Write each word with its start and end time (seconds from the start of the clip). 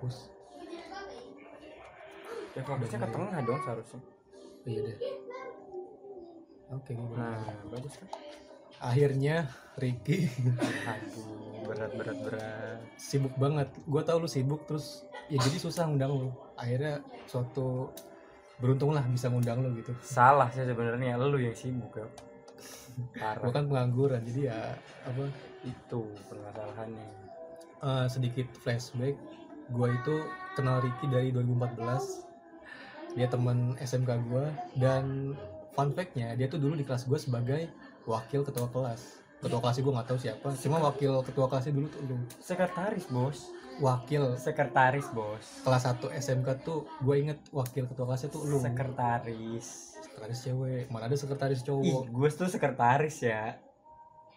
kampus 0.00 0.32
ya 2.56 2.64
fokusnya 2.64 2.98
ke 3.04 3.08
tengah 3.12 3.40
dong 3.44 3.60
seharusnya. 3.62 4.00
Iya 4.64 4.80
deh. 4.88 4.98
Oke 6.72 6.90
gimana 6.96 7.36
nah 7.36 7.62
bagus 7.68 7.94
kan? 8.00 8.08
Akhirnya 8.80 9.36
Ricky. 9.76 10.26
Aduh 10.88 11.68
berat 11.68 11.92
berat 11.94 12.18
berat. 12.24 12.80
Sibuk 12.96 13.36
banget. 13.36 13.68
Gue 13.84 14.02
tau 14.02 14.18
lu 14.18 14.26
sibuk 14.26 14.64
terus 14.64 15.04
ya 15.28 15.38
jadi 15.38 15.60
susah 15.60 15.84
ngundang 15.86 16.16
lu. 16.16 16.32
Akhirnya 16.56 17.04
suatu 17.28 17.92
beruntung 18.58 18.96
lah 18.96 19.04
bisa 19.04 19.28
ngundang 19.28 19.60
lu 19.60 19.76
gitu. 19.78 19.92
Salah 20.00 20.48
sih 20.50 20.64
sebenarnya 20.64 21.20
lu 21.20 21.38
yang 21.38 21.54
sibuk 21.54 21.92
ya. 21.92 22.08
Gue 22.96 23.20
parah 23.20 23.52
kan 23.52 23.68
pengangguran 23.68 24.26
jadi 24.26 24.40
ya 24.48 24.58
apa? 25.06 25.28
Itu 25.62 26.08
permasalahannya. 26.26 27.06
Eh, 27.80 28.06
sedikit 28.10 28.50
flashback 28.58 29.14
gue 29.70 29.88
itu 29.94 30.16
kenal 30.58 30.82
Ricky 30.82 31.06
dari 31.06 31.30
2014 31.30 32.30
dia 33.18 33.26
teman 33.26 33.74
SMK 33.78 34.10
gue 34.30 34.46
dan 34.78 35.34
fun 35.74 35.90
fact-nya 35.94 36.34
dia 36.38 36.46
tuh 36.46 36.62
dulu 36.62 36.78
di 36.78 36.86
kelas 36.86 37.06
gue 37.06 37.18
sebagai 37.18 37.62
wakil 38.06 38.46
ketua 38.46 38.70
kelas. 38.70 39.22
Ketua 39.40 39.58
kelasnya 39.62 39.82
gue 39.82 39.94
nggak 39.96 40.08
tahu 40.12 40.18
siapa 40.20 40.48
cuma 40.60 40.76
wakil 40.84 41.24
ketua 41.24 41.46
kelasnya 41.48 41.72
dulu 41.74 41.86
tuh 41.90 42.00
lu. 42.06 42.16
Sekretaris 42.38 43.06
bos. 43.08 43.38
Wakil. 43.80 44.36
Sekretaris 44.36 45.08
bos. 45.16 45.64
Kelas 45.64 45.82
1 45.88 46.12
SMK 46.12 46.48
tuh 46.60 46.84
gue 47.00 47.14
inget 47.16 47.38
wakil 47.50 47.88
ketua 47.88 48.04
kelasnya 48.12 48.28
tuh 48.30 48.44
lu. 48.46 48.60
Sekretaris. 48.60 49.96
Sekretaris 50.04 50.38
cewek. 50.44 50.84
Mana 50.92 51.08
ada 51.08 51.16
sekretaris 51.16 51.64
ih 51.64 51.66
cowok 51.66 52.04
gue 52.12 52.28
tuh 52.30 52.50
sekretaris 52.52 53.16
ya. 53.24 53.56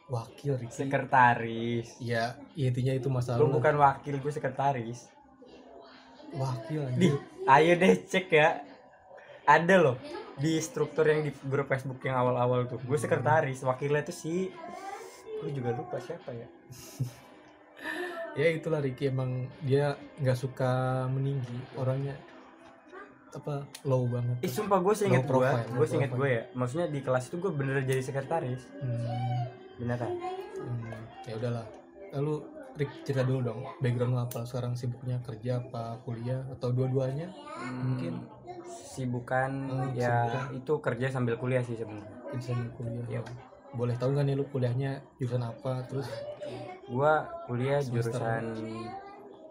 Wakil 0.08 0.56
Ricky. 0.58 0.72
Sekretaris. 0.72 1.88
Ya 2.00 2.40
intinya 2.56 2.96
itu 2.96 3.12
masalah 3.12 3.44
lu. 3.44 3.54
bukan 3.54 3.76
wakil 3.76 4.16
gue 4.18 4.32
sekretaris 4.32 5.14
wakil 6.38 6.82
di 6.98 7.10
ayo 7.48 7.72
deh 7.78 7.94
cek 8.06 8.28
ya. 8.34 8.62
Ada 9.44 9.76
loh 9.76 9.98
di 10.40 10.58
struktur 10.64 11.06
yang 11.06 11.22
di 11.22 11.32
grup 11.46 11.70
Facebook 11.70 12.02
yang 12.06 12.18
awal-awal 12.18 12.66
tuh. 12.66 12.80
Gue 12.82 12.98
sekretaris 12.98 13.62
wakilnya 13.62 14.02
tuh 14.08 14.16
si 14.16 14.50
gue 15.44 15.52
juga 15.52 15.76
lupa 15.76 16.00
siapa 16.00 16.32
ya. 16.34 16.48
Ya 18.34 18.50
itulah 18.50 18.82
Ricky 18.82 19.14
emang 19.14 19.46
dia 19.62 19.94
nggak 20.18 20.34
suka 20.34 21.06
meninggi 21.06 21.54
orangnya. 21.78 22.18
Apa 23.34 23.66
low 23.86 24.06
banget 24.10 24.42
Ih 24.46 24.50
sumpah 24.50 24.78
gue 24.82 24.94
sih 24.94 25.06
inget 25.10 25.26
Low 25.26 25.42
gue 25.42 25.50
gue 25.74 25.86
sih 25.86 25.98
inget 26.02 26.14
profile. 26.14 26.34
gue 26.34 26.38
ya. 26.42 26.44
Maksudnya 26.58 26.88
di 26.90 27.00
kelas 27.06 27.30
itu 27.30 27.38
gue 27.38 27.52
bener 27.54 27.86
jadi 27.86 28.02
sekretaris. 28.02 28.66
Hmm, 28.82 29.54
beneran. 29.78 30.18
Hmm, 30.58 31.02
ya 31.30 31.34
udahlah. 31.38 31.66
Lalu 32.10 32.36
Rick 32.74 33.06
cerita 33.06 33.22
dulu 33.22 33.40
dong 33.44 33.60
background 33.80 34.12
lu 34.12 34.20
apa? 34.20 34.42
Sekarang 34.44 34.74
sibuknya 34.74 35.22
kerja 35.22 35.62
apa 35.62 36.02
kuliah 36.02 36.42
atau 36.50 36.70
dua-duanya? 36.70 37.30
Mungkin. 37.62 38.24
sibukan 38.64 39.52
Hmm, 39.68 39.90
ya 39.94 40.24
sibukan. 40.24 40.44
itu 40.54 40.74
kerja 40.80 41.06
sambil 41.10 41.36
kuliah 41.36 41.62
sih 41.62 41.74
sebenarnya. 41.74 42.14
Sambil 42.40 42.70
kuliah. 42.74 43.06
Iya. 43.10 43.22
boleh 43.74 43.98
tahu 43.98 44.14
nggak 44.14 44.26
nih 44.26 44.36
lu 44.38 44.46
kuliahnya 44.48 44.92
jurusan 45.18 45.42
apa 45.42 45.82
terus? 45.86 46.06
Gue 46.86 47.14
kuliah 47.46 47.82
Semester 47.82 48.14
jurusan 48.14 48.44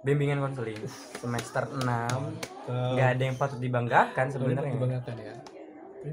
bimbingan 0.02 0.38
konseling 0.38 0.78
semester 1.14 1.62
6 1.66 1.82
uh, 1.86 2.18
nggak 2.94 3.08
ada 3.14 3.22
yang 3.22 3.34
patut 3.34 3.58
dibanggakan 3.58 4.26
sebenarnya. 4.30 4.74
dibanggakan 4.74 5.14
ya? 5.16 5.34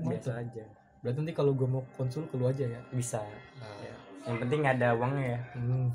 Biasa 0.06 0.32
aja. 0.42 0.66
Berarti 1.02 1.18
nanti 1.22 1.34
kalau 1.34 1.54
gue 1.54 1.66
mau 1.66 1.82
konsul 1.94 2.26
ke 2.26 2.38
lu 2.38 2.46
aja 2.46 2.66
ya? 2.66 2.82
Bisa. 2.90 3.22
Nah, 3.58 3.74
Ya. 3.80 3.94
yang 4.26 4.38
penting 4.38 4.62
ada 4.62 4.94
uangnya 4.94 5.26
ya. 5.26 5.42
Hmm. 5.54 5.90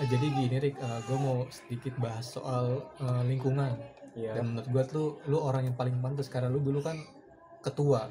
Eh, 0.00 0.06
jadi 0.08 0.26
gini 0.28 0.56
Rick, 0.58 0.76
gue 0.80 1.18
mau 1.18 1.44
sedikit 1.48 1.92
bahas 1.96 2.24
soal 2.26 2.80
eh, 2.98 3.22
lingkungan. 3.26 3.76
Iya. 4.12 4.36
Dan 4.36 4.52
menurut 4.52 4.68
gue 4.68 4.84
tuh 4.88 5.06
lu 5.24 5.36
orang 5.36 5.68
yang 5.68 5.76
paling 5.76 5.96
pantas 5.98 6.28
karena 6.28 6.48
lu 6.48 6.60
dulu 6.60 6.80
kan 6.80 6.96
ketua, 7.60 8.08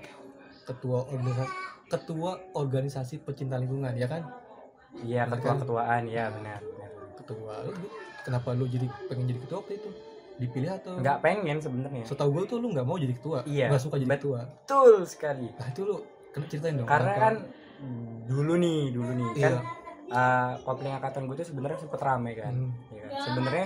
ketua 0.64 1.06
organisasi, 1.06 1.54
ketua 1.88 2.32
organisasi 2.54 3.16
pecinta 3.22 3.58
lingkungan 3.58 3.94
ya 3.94 4.08
kan? 4.08 4.26
Iya 5.02 5.26
ketua 5.30 5.54
kan? 5.54 5.62
ketuaan 5.62 6.02
ya 6.06 6.30
benar. 6.30 6.60
benar. 6.60 6.90
Ketua. 7.18 7.54
Lu, 7.66 7.72
kenapa 8.22 8.50
lu 8.54 8.66
jadi 8.66 8.88
pengen 9.06 9.30
jadi 9.30 9.40
ketua 9.42 9.58
waktu 9.62 9.74
itu? 9.78 9.90
Dipilih 10.42 10.70
atau? 10.74 10.94
Nggak 10.98 11.18
pengen 11.22 11.58
sebenarnya. 11.62 12.04
Setahu 12.06 12.30
gue 12.34 12.44
tuh 12.50 12.58
lu 12.58 12.74
nggak 12.74 12.86
mau 12.86 12.98
jadi 12.98 13.14
ketua, 13.14 13.46
Iya, 13.46 13.70
nggak 13.70 13.82
suka 13.82 13.96
jadi 14.02 14.10
bet- 14.10 14.22
ketua. 14.22 14.42
Betul 14.66 14.94
sekali. 15.06 15.48
Nah 15.54 15.68
itu 15.70 15.82
lu 15.86 15.98
kena 16.34 16.46
ceritain 16.50 16.76
dong. 16.78 16.88
Karena 16.90 17.14
kan 17.14 17.36
dulu 18.26 18.54
nih 18.58 18.80
dulu 18.90 19.12
nih 19.12 19.30
Iya. 19.38 19.50
kan 19.50 19.54
uh, 20.12 20.60
kopling 20.62 20.92
angkatan 20.92 21.26
gue 21.26 21.36
tuh 21.36 21.48
sebenarnya 21.48 21.80
sempet 21.80 22.00
rame 22.00 22.32
kan. 22.34 22.54
Hmm. 22.54 22.72
Ya 22.92 23.08
kan? 23.08 23.20
Sebenarnya 23.26 23.66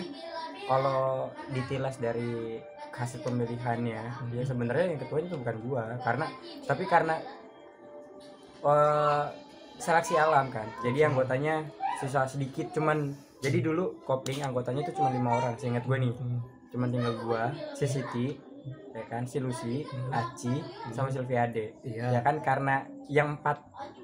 kalau 0.66 1.30
ditilas 1.50 1.98
dari 1.98 2.58
hasil 2.90 3.22
pemilihannya 3.22 4.02
Hmm. 4.02 4.32
dia 4.32 4.42
sebenarnya 4.42 4.86
yang 4.88 5.00
ketuanya 5.00 5.28
itu 5.28 5.38
bukan 5.38 5.58
gua 5.62 5.84
karena 6.00 6.26
tapi 6.64 6.88
karena 6.88 7.20
eh, 8.64 9.26
seleksi 9.76 10.16
alam 10.16 10.48
kan 10.48 10.64
jadi 10.80 11.12
anggotanya 11.12 11.68
sisa 11.96 12.24
sedikit 12.26 12.72
cuman 12.72 13.12
jadi 13.40 13.60
dulu 13.60 14.00
kopling 14.02 14.40
anggotanya 14.42 14.82
itu 14.82 14.96
cuma 14.96 15.12
lima 15.12 15.36
orang 15.36 15.54
seingat 15.56 15.84
gue 15.84 15.98
nih 16.00 16.14
Hmm. 16.16 16.40
cuman 16.72 16.88
tinggal 16.90 17.14
gua 17.20 17.44
si 17.76 17.86
Siti 17.86 18.40
ya 18.90 19.04
kan 19.06 19.28
si 19.28 19.38
Lucy 19.38 19.84
Hmm. 19.84 20.16
Aci 20.16 20.54
sama 20.90 21.12
Silviade 21.12 21.76
Iya. 21.84 22.16
ya 22.16 22.20
kan 22.22 22.40
karena 22.40 22.88
yang 23.10 23.38
empat 23.40 23.58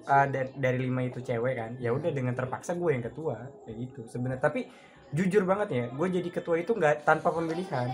uh, 0.06 0.28
dari, 0.30 0.50
dari 0.58 0.78
lima 0.82 1.02
itu 1.06 1.20
cewek 1.22 1.54
kan 1.58 1.72
ya 1.82 1.90
udah 1.94 2.10
dengan 2.14 2.34
terpaksa 2.38 2.78
gue 2.78 2.90
yang 2.94 3.04
ketua 3.06 3.50
kayak 3.66 3.78
gitu 3.90 4.02
sebenarnya 4.10 4.42
tapi 4.42 4.70
jujur 5.12 5.44
banget 5.44 5.68
ya 5.74 5.86
gue 5.92 6.08
jadi 6.08 6.30
ketua 6.32 6.56
itu 6.62 6.72
nggak 6.72 7.04
tanpa 7.04 7.34
pemilihan 7.34 7.92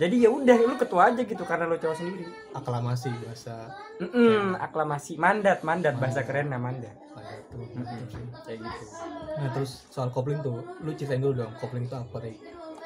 jadi 0.00 0.16
ya 0.24 0.30
udah 0.32 0.56
lu 0.64 0.74
ketua 0.80 1.12
aja 1.12 1.22
gitu 1.22 1.44
karena 1.44 1.68
lu 1.68 1.76
cowok 1.76 1.96
sendiri 1.96 2.24
Aklamasi 2.56 3.12
bahasa 3.22 3.70
Mm-mm, 4.00 4.56
aklamasi 4.56 5.20
mandat 5.20 5.60
mandat 5.62 5.94
bahasa 6.00 6.24
mandat 6.24 7.40
tuh. 7.52 7.60
Mm-mm, 7.60 7.76
mantap 7.76 8.08
sih. 8.08 8.24
kayak 8.48 8.58
gitu 8.64 8.84
Nah 9.32 9.48
terus 9.52 9.84
soal 9.88 10.08
kopling 10.12 10.40
tuh, 10.44 10.60
lu 10.84 10.92
ceritain 10.96 11.20
dulu 11.20 11.44
dong 11.44 11.52
kopling 11.60 11.84
itu 11.88 11.96
apa 11.96 12.16
Rik? 12.20 12.36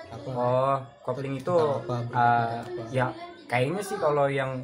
Apa? 0.07 0.31
oh 0.35 0.79
kopling 1.03 1.35
itu 1.39 1.55
apa, 1.55 1.95
uh, 2.15 2.63
apa? 2.63 2.83
ya 2.95 3.11
kayaknya 3.51 3.83
sih 3.83 3.99
kalau 3.99 4.27
yang 4.31 4.63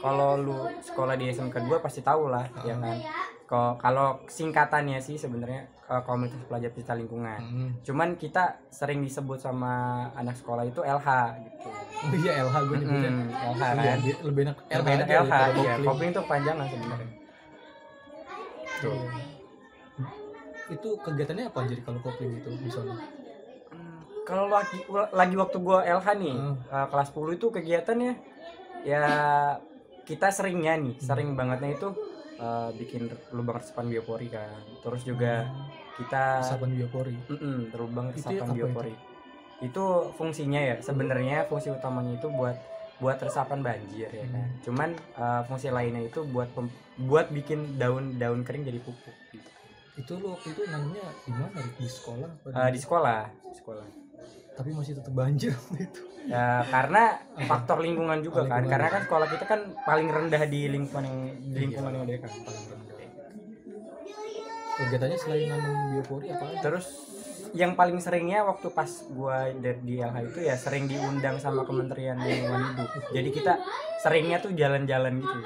kalau 0.00 0.34
lu 0.34 0.56
sekolah 0.80 1.14
di 1.14 1.28
SMK 1.28 1.60
2 1.60 1.78
pasti 1.78 2.00
tahu 2.00 2.26
lah 2.26 2.48
ya 2.60 2.72
Ah. 2.72 2.80
kan 2.80 2.98
kalau 3.76 4.08
singkatannya 4.24 4.96
sih 4.98 5.14
sebenarnya 5.14 5.66
uh, 5.84 6.00
komunitas 6.00 6.38
pelajar 6.44 6.70
pecinta 6.70 6.94
lingkungan 6.94 7.40
Hmm. 7.42 7.70
cuman 7.80 8.14
kita 8.14 8.44
sering 8.68 9.00
disebut 9.00 9.36
sama 9.36 9.72
anak 10.14 10.34
sekolah 10.34 10.62
itu 10.64 10.80
LH 10.80 11.08
gitu 11.40 11.68
Oh 12.00 12.14
iya 12.16 12.32
LH 12.40 12.56
gue. 12.64 12.76
Mm, 12.78 13.28
LH 13.28 13.60
Iya, 13.60 13.76
kan 13.76 13.98
di- 14.00 14.20
lebih 14.22 14.40
enak 14.42 14.56
LH, 14.64 14.72
LH, 14.72 14.88
aja 14.88 15.04
LH 15.04 15.10
daripada 15.10 15.60
iya 15.60 15.74
kopling. 15.82 16.10
itu 16.10 16.20
panjangan 16.24 16.66
sebenarnya 16.66 17.10
Tuh. 18.80 18.94
Iya. 18.94 19.24
Itu 20.70 20.88
kegiatannya 20.96 21.44
apa 21.44 21.60
jadi 21.66 21.82
kalau 21.82 22.00
kopling 22.00 22.32
itu 22.32 22.50
di 22.56 22.70
sana? 22.70 22.94
Hmm, 23.68 23.98
kalau 24.22 24.46
lagi 24.46 24.78
lagi 25.12 25.34
waktu 25.36 25.56
gua 25.58 25.82
LH 25.82 26.06
nih 26.16 26.34
Hmm. 26.34 26.54
uh, 26.66 26.86
kelas 26.86 27.10
10 27.10 27.34
itu 27.34 27.46
kegiatannya 27.50 28.12
ya 28.80 29.02
kita 30.10 30.26
seringnya 30.28 30.74
nih 30.74 30.98
sering 30.98 31.38
bangetnya 31.38 31.70
itu 31.72 31.88
uh, 32.36 32.74
bikin 32.74 33.06
lubang 33.30 33.62
resapan 33.62 33.86
biopori 33.86 34.26
kan 34.26 34.58
terus 34.82 35.06
juga 35.06 35.46
kita 35.94 36.42
Resapan 36.42 36.70
biopori. 36.74 37.14
Mm-mm, 37.28 37.58
lubang 37.76 38.06
Itu 38.10 38.16
resapan 38.18 38.48
apa 38.50 38.56
biopori 38.58 38.94
itu 39.60 39.84
fungsinya 40.16 40.60
ya 40.60 40.76
sebenarnya 40.80 41.44
fungsi 41.46 41.68
utamanya 41.68 42.16
itu 42.16 42.32
buat 42.32 42.56
buat 42.96 43.16
resapan 43.16 43.60
banjir 43.60 44.08
ya 44.08 44.24
kan 44.26 44.40
Hmm. 44.40 44.56
cuman 44.64 44.90
uh, 45.16 45.40
fungsi 45.44 45.68
lainnya 45.68 46.04
itu 46.04 46.20
buat 46.26 46.48
pem- 46.52 46.72
buat 47.00 47.28
bikin 47.30 47.76
daun-daun 47.76 48.40
kering 48.42 48.64
jadi 48.64 48.80
pupuk 48.80 49.16
gitu. 49.32 49.48
Itu 49.96 50.12
waktu 50.20 50.52
itu 50.52 50.62
nanamnya 50.64 51.04
di 51.24 51.32
mana 51.32 51.60
Rik? 51.60 51.76
Di 51.76 51.88
sekolah? 51.88 52.30
Uh, 52.48 52.68
di 52.72 52.80
sekolah 52.80 53.20
di 53.28 53.56
sekolah 53.56 53.86
Tapi 54.60 54.70
masih 54.76 54.92
tetap 54.92 55.12
banjir 55.12 55.56
itu. 55.80 56.00
ya 56.28 56.60
karena 56.68 57.16
faktor 57.42 57.80
lingkungan 57.80 58.20
juga 58.20 58.44
kan 58.44 58.60
lingkungan. 58.60 58.68
karena 58.68 58.88
kan 58.92 59.02
sekolah 59.08 59.26
kita 59.26 59.44
kan 59.48 59.60
paling 59.82 60.08
rendah 60.08 60.42
di 60.44 60.60
lingkungan 60.68 61.02
yang 61.02 61.18
di 61.32 61.48
Iya. 61.48 61.60
lingkungan 61.64 61.90
yang 61.90 62.02
ada 62.04 62.12
kan 62.20 62.30
Paling 62.44 62.64
rendah. 62.68 62.96
Kegiatannya 64.76 65.18
selain 65.18 65.46
nanam 65.48 65.74
biopori 65.92 66.26
apa 66.28 66.44
terus 66.60 66.86
yang 67.50 67.74
paling 67.74 67.98
seringnya 67.98 68.46
waktu 68.46 68.68
pas 68.70 68.86
gua 69.10 69.50
dari 69.50 69.80
di 69.82 69.98
LH 69.98 70.16
itu 70.24 70.40
ya 70.40 70.54
sering 70.54 70.86
diundang 70.86 71.36
sama 71.36 71.64
Kementerian 71.64 72.14
Lingkungan 72.16 72.62
Hidup 72.70 72.88
jadi 73.10 73.28
kita 73.28 73.52
seringnya 73.98 74.38
tuh 74.38 74.54
jalan-jalan 74.54 75.18
gitu 75.18 75.38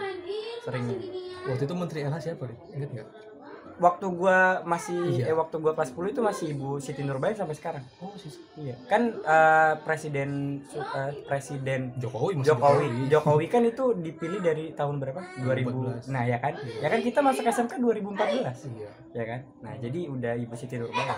seringnya 0.63 0.99
Waktu 1.45 1.63
itu 1.63 1.75
Menteri 1.75 1.99
LH 2.03 2.17
siapa 2.21 2.45
Rik? 2.45 2.57
Ingat 2.73 2.91
nggak? 2.91 3.09
Waktu 3.77 4.07
gua 4.09 4.39
masih 4.63 5.19
Iya. 5.19 5.31
eh 5.31 5.37
waktu 5.37 5.57
gua 5.57 5.73
kelas 5.73 5.91
10 5.91 6.09
itu 6.09 6.21
masih 6.21 6.47
Ibu 6.51 6.79
Siti 6.79 7.03
Nurbaya 7.03 7.33
sampai 7.33 7.53
sekarang 7.53 7.83
Oh 7.99 8.15
sih 8.15 8.31
iya 8.57 8.79
kan 8.85 9.11
eh, 9.11 9.73
presiden 9.81 10.63
eh, 10.71 11.11
presiden 11.25 11.91
Jokowi 11.97 12.39
masih 12.39 12.49
Jokowi 12.51 12.89
Jokowi 13.09 13.47
kan 13.49 13.63
itu 13.63 13.85
dipilih 13.95 14.39
dari 14.39 14.65
tahun 14.73 14.99
berapa 14.99 15.21
2000 15.39 16.07
2014. 16.07 16.07
nah 16.09 16.23
ya 16.23 16.39
kan 16.39 16.55
Iya. 16.55 16.79
ya 16.81 16.89
kan 16.89 17.01
kita 17.01 17.19
masuk 17.21 17.45
SMK 17.45 17.73
2014 17.77 18.71
Iya. 18.71 18.91
ya 19.13 19.25
kan 19.25 19.41
nah 19.61 19.75
jadi 19.75 20.01
udah 20.07 20.33
Ibu 20.37 20.55
Siti 20.55 20.75
Nurbaya 20.77 21.15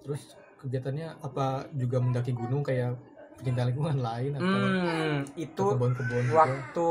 terus 0.00 0.22
kegiatannya 0.56 1.20
apa 1.20 1.46
juga 1.72 1.96
mendaki 1.98 2.32
gunung 2.32 2.60
kayak 2.60 2.98
pecinta 3.40 3.64
lingkungan 3.64 3.98
lain 3.98 4.36
atau 4.36 4.44
hmm, 4.44 5.16
itu 5.34 5.64
kebun-kebun 5.66 6.22
gitu? 6.22 6.36
waktu 6.36 6.88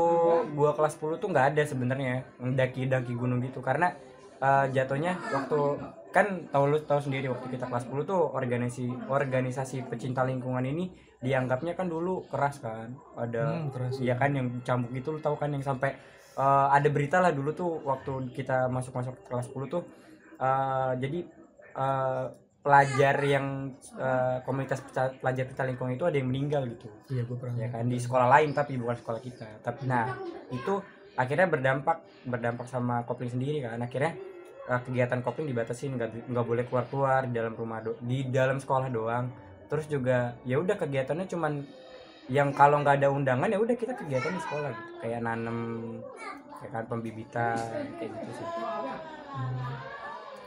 gua 0.52 0.70
kelas 0.74 0.98
10 0.98 1.16
tuh 1.16 1.28
nggak 1.30 1.46
ada 1.54 1.62
sebenarnya 1.62 2.12
mendaki-daki 2.36 3.14
gunung 3.14 3.38
gitu 3.40 3.62
karena 3.62 3.94
eh, 4.36 4.66
jatuhnya 4.70 5.14
waktu 5.30 5.58
kan 6.10 6.26
tahu 6.50 6.64
lu 6.66 6.78
tahu 6.82 6.98
sendiri 6.98 7.30
waktu 7.30 7.46
kita 7.48 7.64
kelas 7.64 7.86
10 7.86 8.02
tuh 8.02 8.34
organisasi 8.34 8.90
organisasi 9.06 9.86
pecinta 9.86 10.26
lingkungan 10.26 10.66
ini 10.66 10.90
dianggapnya 11.20 11.78
kan 11.78 11.86
dulu 11.86 12.26
keras 12.26 12.58
kan 12.58 12.90
ada 13.14 13.62
Hmm, 13.62 13.70
keras. 13.70 14.00
Iya 14.00 14.18
kan 14.18 14.34
yang 14.34 14.58
cambuk 14.60 14.90
gitu 14.90 15.14
lu 15.14 15.20
tahu 15.20 15.38
kan 15.38 15.48
yang 15.48 15.62
sampai 15.62 15.94
eh, 16.34 16.66
ada 16.68 16.88
berita 16.90 17.22
lah 17.22 17.30
dulu 17.30 17.54
tuh 17.54 17.78
waktu 17.86 18.34
kita 18.34 18.66
masuk 18.66 18.90
masuk 18.92 19.14
kelas 19.24 19.46
10 19.48 19.70
tuh 19.70 19.82
eh, 20.36 20.92
jadi 20.98 21.18
eh, 21.76 22.24
pelajar 22.60 23.16
yang 23.24 23.72
eh, 23.96 24.36
komunitas 24.44 24.84
peca- 24.84 25.16
pelajar 25.16 25.48
pecinta 25.48 25.64
lingkungan 25.64 25.96
itu 25.96 26.04
ada 26.04 26.16
yang 26.20 26.28
meninggal 26.28 26.68
gitu. 26.68 26.88
Iya, 27.08 27.24
gue 27.24 27.36
pernah. 27.40 27.56
ya 27.56 27.68
kan 27.72 27.84
di 27.88 27.96
sekolah 27.96 28.28
lain 28.28 28.50
tapi 28.52 28.76
bukan 28.76 28.96
sekolah 29.00 29.20
kita. 29.24 29.48
Tapi 29.64 29.88
nah 29.88 30.12
itu 30.52 30.76
akhirnya 31.16 31.48
berdampak 31.48 32.04
berdampak 32.28 32.68
sama 32.68 33.02
kopling 33.08 33.32
sendiri 33.32 33.64
kan. 33.64 33.80
Akhirnya 33.80 34.12
eh, 34.68 34.80
kegiatan 34.84 35.24
kopling 35.24 35.48
dibatasin 35.48 35.96
nggak 35.96 36.28
nggak 36.28 36.46
boleh 36.46 36.64
keluar 36.68 36.84
keluar 36.92 37.20
di 37.24 37.32
dalam 37.32 37.56
rumah 37.56 37.80
do- 37.80 37.98
di 38.04 38.28
dalam 38.28 38.60
sekolah 38.60 38.92
doang. 38.92 39.32
Terus 39.72 39.88
juga 39.88 40.36
ya 40.44 40.60
udah 40.60 40.76
kegiatannya 40.76 41.26
cuman 41.32 41.52
yang 42.28 42.52
kalau 42.52 42.78
nggak 42.84 43.00
ada 43.02 43.08
undangan 43.10 43.48
ya 43.48 43.58
udah 43.58 43.74
kita 43.74 43.96
kegiatan 43.96 44.36
di 44.36 44.42
sekolah 44.44 44.68
gitu. 44.68 44.90
Kayak 45.00 45.20
nanem 45.24 45.58
kayak 46.60 46.70
kan 46.76 46.84
pembibitan 46.92 47.56
kayak 47.96 48.10
gitu 48.20 48.30
sih. 48.36 48.46
Hmm. 49.30 49.99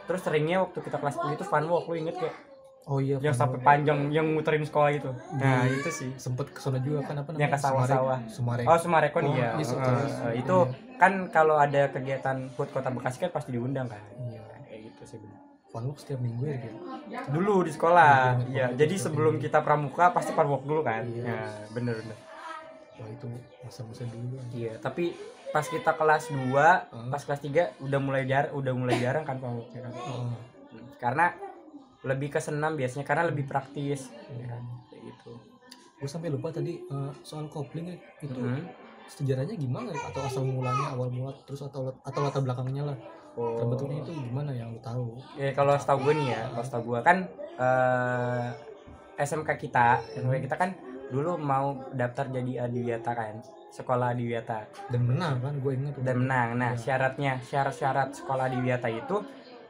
Terus 0.03 0.21
seringnya 0.21 0.57
waktu 0.59 0.79
kita 0.79 0.97
kelas 0.97 1.15
10 1.17 1.33
itu 1.33 1.43
fun 1.43 1.65
walk 1.65 1.85
lu 1.85 1.95
inget 1.97 2.17
kayak 2.17 2.35
Oh 2.83 2.99
iya, 2.99 3.15
yang 3.17 3.31
sampai 3.31 3.57
walk. 3.57 3.63
panjang 3.63 4.11
yang 4.11 4.27
muterin 4.27 4.59
sekolah 4.61 4.91
itu 4.91 5.07
nah 5.33 5.63
itu 5.63 5.87
sih 5.89 6.11
sempet 6.17 6.51
ke 6.51 6.59
sana 6.59 6.77
juga 6.77 6.99
kan 7.01 7.15
apa 7.17 7.31
namanya? 7.31 7.39
Yang 7.39 7.51
ke 7.53 7.59
sawah-sawah. 7.61 8.17
Oh 8.61 8.77
Sumarekon 8.77 9.23
Oh, 9.23 9.31
iya. 9.31 9.49
iya, 9.49 9.63
Eh, 9.63 9.79
terus. 9.79 10.11
eh, 10.19 10.33
itu 10.37 10.57
kan 10.97 11.13
kalau 11.29 11.55
ada 11.55 11.87
kegiatan 11.87 12.51
food 12.51 12.67
kota 12.69 12.91
Bekasi 12.91 13.17
kan 13.19 13.31
pasti 13.31 13.49
diundang 13.49 13.87
kan. 13.87 14.03
Iya. 14.19 14.43
Kayak 14.61 14.79
gitu 14.83 15.01
sih 15.05 15.17
bener. 15.17 15.39
Fun 15.65 15.83
walk 15.85 15.97
setiap 15.97 16.19
minggu 16.19 16.43
ya 16.43 16.57
kayak. 16.59 16.75
Dulu 17.29 17.55
di 17.63 17.71
sekolah. 17.71 18.15
Iya, 18.35 18.43
Iya, 18.43 18.51
iya, 18.51 18.65
jadi 18.75 18.93
iya. 18.93 19.01
sebelum 19.01 19.33
kita 19.39 19.59
pramuka 19.59 20.11
pasti 20.11 20.31
parwalk 20.31 20.63
dulu 20.63 20.83
kan. 20.83 21.07
Iya. 21.07 21.23
Ya, 21.23 21.43
bener 21.71 21.95
bener. 21.97 22.17
Wah 22.93 23.07
itu 23.07 23.27
masa-masa 23.63 24.03
dulu. 24.05 24.43
Iya, 24.51 24.75
tapi 24.77 25.15
pas 25.53 25.61
kita 25.63 25.93
kelas 25.93 26.23
2, 26.27 26.89
Hmm. 26.89 27.07
pas 27.07 27.21
kelas 27.21 27.39
3 27.39 27.77
udah 27.79 27.99
mulai 28.01 28.25
jar 28.25 28.49
udah 28.51 28.73
mulai 28.73 28.97
jarang 28.97 29.21
kan 29.21 29.37
parwalknya 29.37 29.85
kan. 29.85 29.93
Oh, 30.03 30.33
Karena 30.97 31.29
lebih 32.01 32.27
ke 32.27 32.39
senam 32.39 32.73
biasanya 32.73 33.05
karena 33.05 33.23
lebih 33.23 33.45
praktis 33.45 34.09
ya 34.27 34.45
kan. 34.49 34.63
Kayak 34.89 35.01
gitu. 35.07 35.33
gue 35.95 36.09
sampai 36.09 36.27
lupa 36.27 36.51
tadi 36.51 36.75
eh, 36.75 37.11
soal 37.21 37.47
kopling 37.47 37.87
ya, 37.87 37.95
itu 38.19 38.35
Mhm. 38.35 38.65
sejarahnya 39.05 39.55
gimana 39.55 39.87
ya? 39.87 40.01
atau 40.03 40.19
asal 40.21 40.43
mulanya 40.43 40.91
awal 40.91 41.07
mula 41.07 41.31
terus 41.43 41.61
atau 41.61 41.95
atau 41.97 42.19
latar 42.19 42.41
belakangnya 42.41 42.83
lah 42.83 42.97
Oh. 43.33 43.55
terbentuknya 43.55 44.03
itu 44.03 44.11
gimana 44.11 44.51
yang 44.51 44.69
lu 44.69 44.79
tahu 44.79 45.15
Ya 45.33 45.49
kalau 45.51 45.73
setahu 45.73 46.03
gue 46.03 46.13
nih 46.15 46.27
ya, 46.29 46.41
kalau 46.49 46.65
setahu 46.65 46.83
gue 46.89 46.99
kan 47.01 47.17
eh, 47.55 48.47
SMK 49.15 49.49
kita, 49.57 50.01
SMK 50.11 50.43
kita 50.43 50.55
kan 50.57 50.69
dulu 51.13 51.37
mau 51.37 51.77
daftar 51.93 52.25
jadi 52.27 52.65
adiwiyata 52.65 53.11
kan, 53.13 53.37
sekolah 53.69 54.17
adiwiyata 54.17 54.65
dan 54.89 55.01
menang 55.05 55.37
kan 55.37 55.53
gue 55.55 55.71
ingat 55.71 55.93
dan 56.01 56.15
menang. 56.17 56.49
Nah 56.57 56.73
Iya. 56.73 56.81
syaratnya, 56.81 57.33
syarat-syarat 57.39 58.17
sekolah 58.17 58.49
adiwiyata 58.49 58.89
itu 58.89 59.21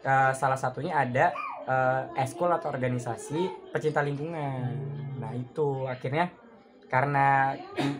eh, 0.02 0.32
salah 0.32 0.56
satunya 0.56 0.96
ada 0.96 1.36
eh, 1.64 2.02
eskul 2.18 2.48
atau 2.48 2.72
organisasi 2.72 3.40
pecinta 3.70 4.00
lingkungan. 4.00 4.72
Nah 5.20 5.32
itu 5.32 5.84
akhirnya 5.84 6.32
karena 6.88 7.52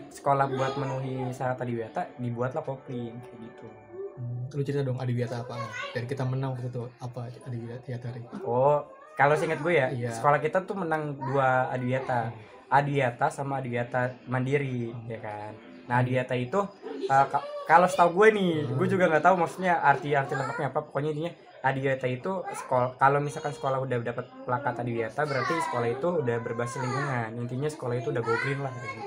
sekolah 0.08 0.46
buat 0.48 0.72
memenuhi 0.76 1.28
syarat 1.28 1.58
adiwiyata 1.58 2.16
dibuatlah 2.16 2.62
kopling 2.62 3.20
kayak 3.20 3.40
gitu. 3.42 3.68
Hmm, 4.14 4.46
lu 4.48 4.62
cerita 4.62 4.86
dong 4.86 4.96
adiwiyata 4.96 5.42
apa 5.42 5.58
dan 5.90 6.04
kita 6.06 6.22
menang 6.22 6.54
waktu 6.54 6.70
itu 6.70 6.84
apa 7.02 7.26
adiwiyata 7.44 8.08
tadi 8.08 8.22
Oh, 8.46 8.78
kalau 9.18 9.34
seingat 9.34 9.58
gue 9.58 9.74
ya, 9.74 9.90
Iya. 9.90 10.10
sekolah 10.12 10.38
kita 10.38 10.62
tuh 10.62 10.78
menang 10.78 11.18
dua 11.18 11.66
adiwiyata. 11.70 12.30
Adiwiyata 12.74 13.30
sama 13.30 13.62
adiwiyata 13.62 14.26
mandiri, 14.26 14.90
ya 15.06 15.18
kan. 15.22 15.54
Nah, 15.86 16.02
adiwiyata 16.02 16.34
itu 16.34 16.58
uh, 17.06 17.26
ka- 17.30 17.46
kalau 17.64 17.86
setahu 17.86 18.10
gue 18.18 18.28
nih, 18.34 18.52
gue 18.66 18.86
juga 18.90 19.06
nggak 19.06 19.22
tahu 19.22 19.36
maksudnya 19.38 19.78
arti-arti 19.78 20.34
lengkapnya 20.34 20.74
apa. 20.74 20.80
Pokoknya 20.82 21.14
intinya 21.14 21.32
adiwiyata 21.62 22.06
itu 22.10 22.32
sekolah 22.44 22.98
kalau 22.98 23.22
misalkan 23.22 23.54
sekolah 23.54 23.78
udah 23.80 23.96
dapat 24.02 24.26
plakat 24.42 24.74
adiwiyata 24.82 25.22
berarti 25.22 25.54
sekolah 25.64 25.88
itu 25.88 26.08
udah 26.20 26.36
berbasis 26.42 26.82
lingkungan. 26.82 27.30
Intinya 27.38 27.68
sekolah 27.70 27.94
itu 27.94 28.10
udah 28.10 28.20
go 28.20 28.34
green 28.42 28.60
lah 28.60 28.74
gitu. 28.74 29.00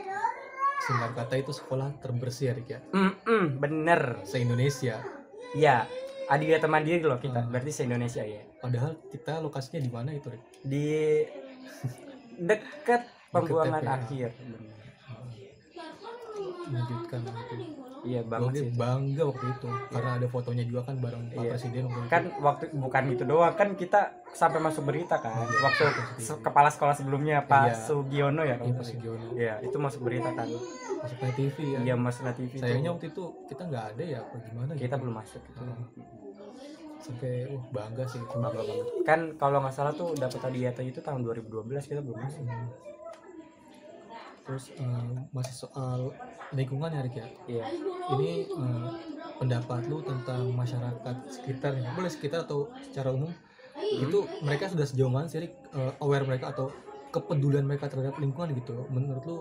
singkat 0.77 1.11
kata 1.19 1.35
itu 1.35 1.51
sekolah 1.51 1.89
terbersih 1.99 2.47
ya 2.47 2.53
Rik 2.55 2.67
ya 2.69 2.79
Mm-mm, 2.95 3.59
bener. 3.59 4.23
se 4.23 4.39
Indonesia 4.39 4.95
Iya. 5.51 5.83
Adiwiyata 6.27 6.67
mandiri 6.67 7.03
loh 7.03 7.19
kita, 7.19 7.43
Hmm. 7.43 7.51
berarti 7.51 7.71
se-Indonesia 7.71 8.23
ya. 8.23 8.43
padahal 8.59 8.95
kita 9.11 9.39
lokasinya 9.39 9.79
di 9.83 9.91
mana 9.91 10.11
itu 10.11 10.31
Rik 10.31 10.43
Di 10.63 10.87
dekat 12.37 13.03
pembuangan 13.39 13.81
ya. 13.81 13.91
akhir. 13.93 14.29
Mengejutkan 16.67 17.21
itu 17.23 17.55
Iya 18.05 18.21
gue 18.21 18.29
banget 18.29 18.53
sih. 18.55 18.69
bangga 18.73 19.23
waktu 19.25 19.45
itu 19.49 19.67
karena 19.89 20.11
ada 20.13 20.27
fotonya 20.29 20.63
juga 20.63 20.81
kan 20.85 20.95
bareng 20.97 21.23
Pak 21.27 21.35
Iya. 21.35 21.51
Presiden 21.51 21.81
waktu 21.83 21.99
itu 21.99 22.07
Kan 22.07 22.23
waktu 22.39 22.63
bukan 22.71 23.03
itu 23.09 23.23
doang 23.25 23.53
kan 23.53 23.69
kita 23.73 24.01
sampai 24.31 24.59
masuk 24.61 24.83
berita 24.85 25.15
kan. 25.17 25.33
Iya. 25.43 25.59
Waktu 25.59 25.83
se- 26.17 26.39
kepala 26.39 26.69
sekolah 26.69 26.93
sebelumnya 26.93 27.41
Pak 27.43 27.63
Iya. 27.65 27.75
Sugiono 27.81 28.43
ya. 28.43 28.55
Iya, 28.55 28.71
Pak. 28.71 28.85
Sugiono. 28.85 29.27
Iya, 29.33 29.53
itu 29.61 29.77
masuk 29.77 30.01
berita 30.03 30.29
kan. 30.31 30.47
masuk 30.97 31.17
ke 31.19 31.27
TV 31.31 31.57
ya 31.67 31.79
Iya, 31.83 31.95
masuk 31.95 32.21
ke 32.23 32.33
TV. 32.37 32.53
sayangnya 32.57 32.89
waktu 32.91 33.05
itu 33.07 33.23
kita 33.45 33.61
nggak 33.63 33.85
ada 33.87 34.03
ya 34.03 34.19
apa 34.19 34.35
gimana 34.39 34.71
kita 34.73 34.85
gitu. 34.87 34.97
belum 34.99 35.15
masuk 35.15 35.41
gitu. 35.43 35.59
Hmm. 35.59 35.85
sampai 36.97 37.31
wah 37.47 37.63
bangga 37.71 38.03
sih 38.03 38.19
itu 38.19 38.35
Bangga 38.35 38.59
banget. 38.59 38.85
Kan 39.03 39.19
kalau 39.35 39.57
nggak 39.59 39.71
salah 39.71 39.93
tuh 39.93 40.11
dapat 40.13 40.41
adiata 40.43 40.81
itu 40.81 40.99
tahun 40.99 41.21
2012 41.23 41.45
kita 41.83 42.01
belum 42.01 42.17
masuk. 42.19 42.43
Hmm. 42.43 42.67
Terus 44.47 44.71
eh, 44.73 45.11
masih 45.35 45.67
soal 45.67 46.15
lingkungan 46.55 46.87
ya 46.89 47.03
Rik 47.03 47.15
ya? 47.19 47.27
Iya. 47.45 47.65
ini 48.15 48.47
eh, 48.47 48.87
pendapat 49.37 49.85
lu 49.91 49.99
tentang 50.01 50.47
masyarakat 50.55 51.15
sekitar 51.27 51.75
ya 51.75 51.91
boleh 51.91 52.07
sekitar 52.07 52.47
atau 52.47 52.71
secara 52.79 53.11
umum? 53.11 53.29
Itu 53.77 54.25
mereka 54.41 54.71
sudah 54.71 54.87
sejauh 54.87 55.11
mana 55.11 55.27
sih 55.27 55.43
Rik, 55.43 55.53
eh, 55.75 55.91
aware 55.99 56.23
mereka 56.23 56.55
atau 56.55 56.71
kepedulian 57.11 57.67
mereka 57.67 57.91
terhadap 57.91 58.15
lingkungan 58.17 58.55
gitu 58.55 58.87
menurut 58.87 59.23
lu 59.27 59.37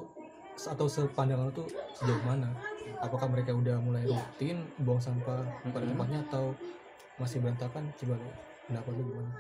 atau 0.56 0.86
sepandangan 0.88 1.48
lu 1.48 1.52
tuh 1.54 1.68
sejauh 1.94 2.22
mana? 2.26 2.50
Apakah 2.98 3.30
mereka 3.30 3.54
udah 3.54 3.78
mulai 3.78 4.02
rutin 4.02 4.66
buang 4.82 4.98
sampah 4.98 5.44
pada 5.70 5.84
Mhm. 5.84 5.90
tempatnya 5.94 6.18
atau 6.26 6.44
masih 7.20 7.38
berantakan? 7.44 7.86
Coba 7.94 8.18
lu 8.18 8.30
pendapat 8.66 8.92
lu 8.98 9.02
gimana? 9.14 9.30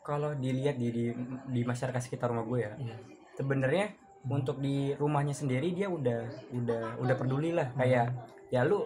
Kalau 0.00 0.30
dilihat 0.38 0.78
di, 0.78 0.88
di 0.94 1.04
di 1.50 1.60
masyarakat 1.66 1.98
sekitar 1.98 2.30
rumah 2.30 2.46
gue 2.46 2.62
ya, 2.62 2.72
iya. 2.78 2.94
sebenarnya 3.34 3.90
untuk 4.26 4.58
di 4.58 4.90
rumahnya 4.92 5.32
sendiri 5.32 5.70
dia 5.70 5.86
udah 5.86 6.26
udah 6.50 6.82
udah 6.98 7.14
peduli 7.14 7.54
lah 7.54 7.70
kayak 7.72 8.10
ya 8.50 8.62
lu 8.62 8.82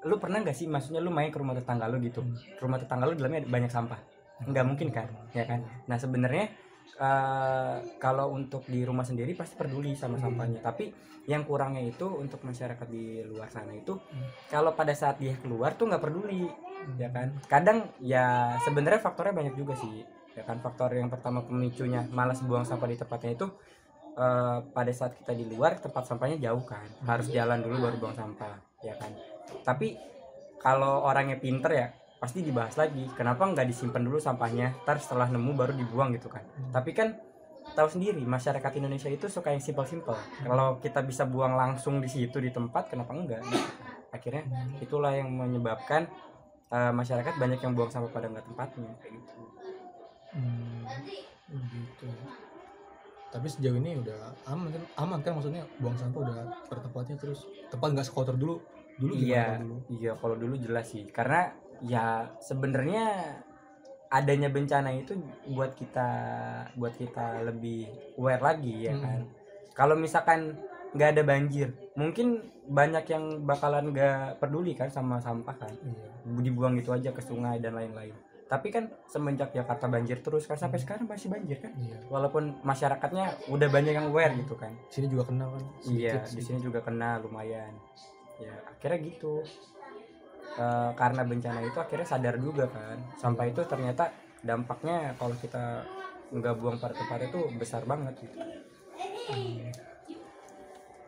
lu 0.00 0.16
pernah 0.16 0.40
nggak 0.40 0.56
sih 0.56 0.66
maksudnya 0.66 0.98
lu 0.98 1.12
main 1.12 1.28
ke 1.28 1.36
rumah 1.36 1.52
tetangga 1.52 1.86
lu 1.86 2.00
gitu 2.00 2.24
Hmm. 2.24 2.34
rumah 2.58 2.78
tetangga 2.78 3.04
lu 3.04 3.14
dalamnya 3.14 3.44
banyak 3.44 3.68
sampah 3.68 4.00
nggak 4.42 4.64
mungkin 4.64 4.88
kan 4.88 5.06
ya 5.30 5.44
kan 5.44 5.60
nah 5.84 5.96
sebenarnya 5.96 6.48
eh, 6.96 7.74
kalau 7.96 8.32
untuk 8.32 8.64
di 8.64 8.82
rumah 8.82 9.04
sendiri 9.04 9.32
pasti 9.32 9.54
peduli 9.54 9.94
sama 9.94 10.16
sampahnya 10.16 10.60
tapi 10.60 10.90
yang 11.24 11.44
kurangnya 11.44 11.84
itu 11.84 12.08
untuk 12.08 12.40
masyarakat 12.42 12.88
di 12.88 13.22
luar 13.22 13.46
sana 13.46 13.70
itu 13.70 13.94
Hmm. 13.94 14.26
kalau 14.48 14.72
pada 14.72 14.90
saat 14.92 15.20
dia 15.20 15.36
keluar 15.36 15.76
tuh 15.76 15.86
nggak 15.86 16.02
peduli 16.02 16.48
Hmm. 16.48 16.96
ya 16.96 17.12
kan 17.12 17.28
kadang 17.46 17.78
ya 18.00 18.56
sebenarnya 18.64 18.98
faktornya 18.98 19.36
banyak 19.36 19.54
juga 19.54 19.76
sih 19.76 20.00
ya 20.32 20.42
kan 20.42 20.56
faktor 20.58 20.96
yang 20.96 21.06
pertama 21.06 21.44
pemicunya 21.44 22.08
malas 22.08 22.40
buang 22.40 22.64
sampah 22.64 22.88
di 22.88 22.96
tempatnya 22.96 23.36
itu 23.36 23.46
eh, 24.20 24.58
pada 24.76 24.92
saat 24.92 25.16
kita 25.16 25.32
di 25.32 25.48
luar 25.48 25.80
tempat 25.80 26.04
sampahnya 26.04 26.36
jauh 26.36 26.60
kan. 26.68 26.84
Harus 27.08 27.32
jalan 27.32 27.64
dulu 27.64 27.88
baru 27.88 27.96
buang 27.96 28.16
sampah 28.16 28.60
ya 28.84 28.92
kan. 29.00 29.12
Tapi 29.64 29.96
kalau 30.60 31.08
orangnya 31.08 31.40
pinter 31.40 31.72
ya 31.72 31.88
pasti 32.20 32.44
dibahas 32.44 32.76
lagi 32.76 33.08
kenapa 33.16 33.48
nggak 33.48 33.64
disimpan 33.64 34.04
dulu 34.04 34.20
sampahnya 34.20 34.76
ntar 34.84 35.00
setelah 35.00 35.24
nemu 35.32 35.56
baru 35.56 35.72
dibuang 35.72 36.12
gitu 36.12 36.28
kan. 36.28 36.44
Hmm. 36.44 36.68
tapi 36.68 36.92
kan 36.92 37.16
tahu 37.72 37.88
sendiri 37.88 38.20
masyarakat 38.20 38.72
Indonesia 38.76 39.08
itu 39.08 39.24
suka 39.32 39.56
yang 39.56 39.62
simpel-simpel. 39.64 40.12
Kalau 40.44 40.76
kita 40.84 41.00
bisa 41.00 41.24
buang 41.24 41.56
langsung 41.56 41.96
di 42.04 42.12
situ 42.12 42.36
di 42.36 42.52
tempat 42.52 42.92
kenapa 42.92 43.16
enggak 43.16 43.40
akhirnya 44.12 44.44
Hmm. 44.44 44.84
itulah 44.84 45.16
yang 45.16 45.32
menyebabkan 45.32 46.04
eh, 46.70 46.92
masyarakat 46.92 47.34
banyak 47.40 47.58
yang 47.64 47.72
buang 47.72 47.88
sampah 47.88 48.12
pada 48.12 48.28
nggak 48.28 48.46
tempatnya 48.52 48.90
kayak 49.00 49.12
gitu. 49.16 49.40
Hmm, 50.36 50.84
gitu. 51.72 52.06
Tapi 53.30 53.46
sejauh 53.46 53.78
ini 53.78 53.94
udah 54.02 54.34
aman 54.50 54.74
kan? 54.74 54.82
Aman 54.98 55.18
kan 55.22 55.38
maksudnya 55.38 55.62
buang 55.78 55.94
sampah 55.94 56.20
udah 56.26 56.36
pada 56.66 56.80
tempatnya 56.82 57.16
terus 57.16 57.46
tempat 57.70 57.88
nggak 57.94 58.06
sekotor 58.06 58.34
dulu. 58.34 58.58
Dulu 59.00 59.12
iya 59.16 59.56
dulu? 59.56 59.76
iya 59.96 60.12
kalau 60.12 60.36
dulu 60.36 60.60
jelas 60.60 60.92
sih 60.92 61.08
karena 61.08 61.56
ya 61.80 62.28
sebenarnya 62.36 63.32
adanya 64.10 64.52
bencana 64.52 64.92
itu 64.92 65.16
buat 65.48 65.72
kita 65.72 66.08
buat 66.76 66.92
kita 66.98 67.46
lebih 67.48 67.88
aware 68.18 68.42
lagi 68.42 68.90
ya 68.90 68.92
Hmm. 68.92 69.00
kan 69.00 69.20
kalau 69.72 69.94
misalkan 69.96 70.58
nggak 70.92 71.16
ada 71.16 71.22
banjir 71.22 71.70
mungkin 71.94 72.42
banyak 72.66 73.06
yang 73.08 73.46
bakalan 73.46 73.94
nggak 73.94 74.42
peduli 74.42 74.74
kan 74.74 74.90
sama 74.90 75.22
sampah 75.22 75.54
kan 75.54 75.72
iya 75.80 76.10
dibuang 76.42 76.74
gitu 76.76 76.90
aja 76.90 77.14
ke 77.14 77.22
sungai 77.22 77.62
dan 77.62 77.78
lain-lain 77.78 78.12
tapi 78.50 78.68
kan 78.68 78.90
semenjak 79.06 79.54
Jakarta 79.54 79.86
banjir 79.86 80.18
terus 80.18 80.42
kan 80.42 80.58
sampai 80.58 80.76
Hmm. 80.76 80.84
sekarang 80.84 81.04
masih 81.06 81.30
banjir 81.30 81.62
kan? 81.62 81.70
Iya. 81.72 82.02
Walaupun 82.10 82.58
masyarakatnya 82.60 83.46
udah 83.46 83.68
banyak 83.70 83.94
yang 83.94 84.10
aware 84.10 84.34
gitu 84.34 84.58
kan. 84.58 84.74
Sini 84.90 85.06
juga 85.06 85.30
kena 85.30 85.46
kan? 85.46 85.62
Iya 85.86 86.18
sedikit, 86.18 86.18
di 86.18 86.28
sedikit. 86.28 86.44
sini 86.44 86.58
juga 86.60 86.78
kena 86.82 87.22
lumayan. 87.22 87.70
Ya 88.36 88.50
akhirnya 88.66 88.98
gitu. 89.06 89.46
Eh, 90.50 90.90
karena 90.92 91.22
bencana 91.22 91.62
itu 91.62 91.78
akhirnya 91.78 92.02
sadar 92.04 92.34
juga 92.36 92.66
kan. 92.66 92.98
Sampai 93.14 93.54
itu 93.54 93.62
ternyata 93.62 94.10
dampaknya 94.42 95.14
kalau 95.14 95.36
kita 95.36 95.86
nggak 96.28 96.54
buang 96.58 96.74
pada 96.76 96.90
tempat 96.92 97.22
itu 97.22 97.38
besar 97.54 97.86
banget 97.86 98.18
gitu. 98.18 98.34
Hmm. 99.30 99.70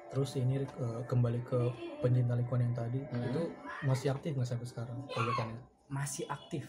terus 0.08 0.37
ini 0.37 0.61
eh, 0.61 1.00
kembali 1.02 1.40
ke 1.42 1.58
pencinta 1.99 2.37
lingkungan 2.37 2.68
yang 2.68 2.76
tadi 2.76 3.00
Hmm. 3.02 3.32
itu 3.32 3.42
masih 3.82 4.12
aktif 4.12 4.37
nggak 4.37 4.44
sampai 4.46 4.68
sekarang 4.68 4.99
kegiatannya? 5.08 5.61
Masih 5.88 6.25
aktif 6.28 6.68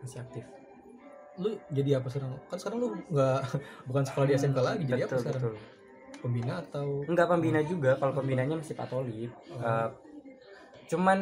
masih 0.00 0.18
aktif. 0.20 0.44
Lu 1.40 1.50
jadi 1.72 2.00
apa 2.02 2.08
sekarang? 2.12 2.32
Kan 2.48 2.58
sekarang 2.60 2.78
lu 2.82 2.88
nggak 3.08 3.38
bukan 3.88 4.02
sekolah 4.04 4.26
di 4.28 4.34
SMK 4.36 4.58
lagi 4.60 4.82
jadi 4.84 5.02
apa 5.04 5.08
betul 5.08 5.20
sekarang? 5.22 5.42
betul. 5.42 5.54
Pembina 6.20 6.54
atau? 6.60 6.86
Nggak 7.08 7.28
pembina 7.32 7.60
juga. 7.64 7.90
Kalau 7.96 8.12
pembinanya 8.12 8.56
masih 8.60 8.76
patolib 8.76 9.30
Oh. 9.48 9.60
Eh, 9.60 9.88
cuman 10.90 11.18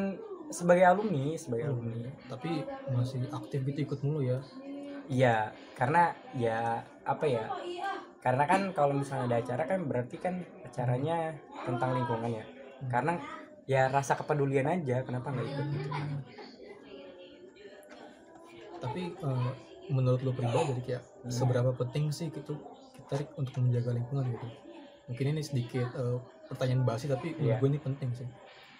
sebagai 0.49 0.85
alumni 0.88 1.37
sebagai 1.37 1.68
Oh, 1.68 1.76
alumni. 1.76 2.08
Tapi 2.26 2.50
masih 2.90 3.20
aktif 3.30 3.61
gitu 3.68 3.78
ikut 3.85 4.00
mulu 4.02 4.25
ya? 4.25 4.38
Iya, 5.08 5.52
karena 5.76 6.12
ya 6.37 6.82
apa 7.04 7.25
ya? 7.28 7.47
Karena 8.20 8.44
kan 8.44 8.61
kalau 8.75 8.92
misalnya 8.92 9.25
ada 9.30 9.37
acara 9.40 9.62
kan 9.64 9.80
berarti 9.87 10.16
kan 10.18 10.35
acaranya 10.66 11.32
tentang 11.64 11.94
lingkungan 11.97 12.42
ya. 12.42 12.44
Karena 12.90 13.14
ya 13.68 13.88
rasa 13.92 14.16
kepedulian 14.16 14.66
aja, 14.68 15.04
kenapa 15.04 15.32
nggak 15.32 15.47
ikut 15.49 15.66
gitu? 15.73 15.90
Tapi 18.78 19.12
eh, 19.12 19.50
menurut 19.88 20.20
lu 20.20 20.32
pribadi 20.32 20.80
kayak 20.85 21.02
Hmm. 21.18 21.35
seberapa 21.35 21.70
penting 21.75 22.08
sih 22.08 22.30
gitu 22.30 22.54
kita 22.94 23.26
untuk 23.35 23.58
menjaga 23.58 23.90
lingkungan 23.90 24.30
gitu 24.30 24.47
mungkin 25.04 25.25
ini 25.35 25.42
sedikit 25.42 25.88
eh, 25.92 26.18
pertanyaan 26.47 26.85
basi 26.85 27.06
tapi 27.06 27.35
Iya. 27.35 27.58
gue 27.58 27.68
ini 27.68 27.78
penting 27.78 28.11
sih 28.12 28.28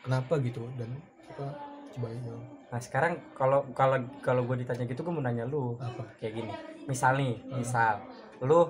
kenapa 0.01 0.39
gitu 0.39 0.71
dan 0.79 0.95
apa 1.29 1.53
coba 1.91 2.09
jawab 2.15 2.45
Nah 2.69 2.77
sekarang 2.79 3.17
kalau 3.33 3.65
kalau 3.73 3.97
kalau 4.21 4.45
gue 4.45 4.61
ditanya 4.61 4.85
gitu 4.85 5.01
gue 5.01 5.09
mau 5.09 5.25
nanya 5.25 5.49
lu 5.49 5.81
apa 5.81 6.05
kayak 6.21 6.37
gini. 6.37 6.53
Misal 6.85 7.17
nih, 7.17 7.41
Hmm. 7.43 7.59
misal 7.59 7.95
lu 8.41 8.61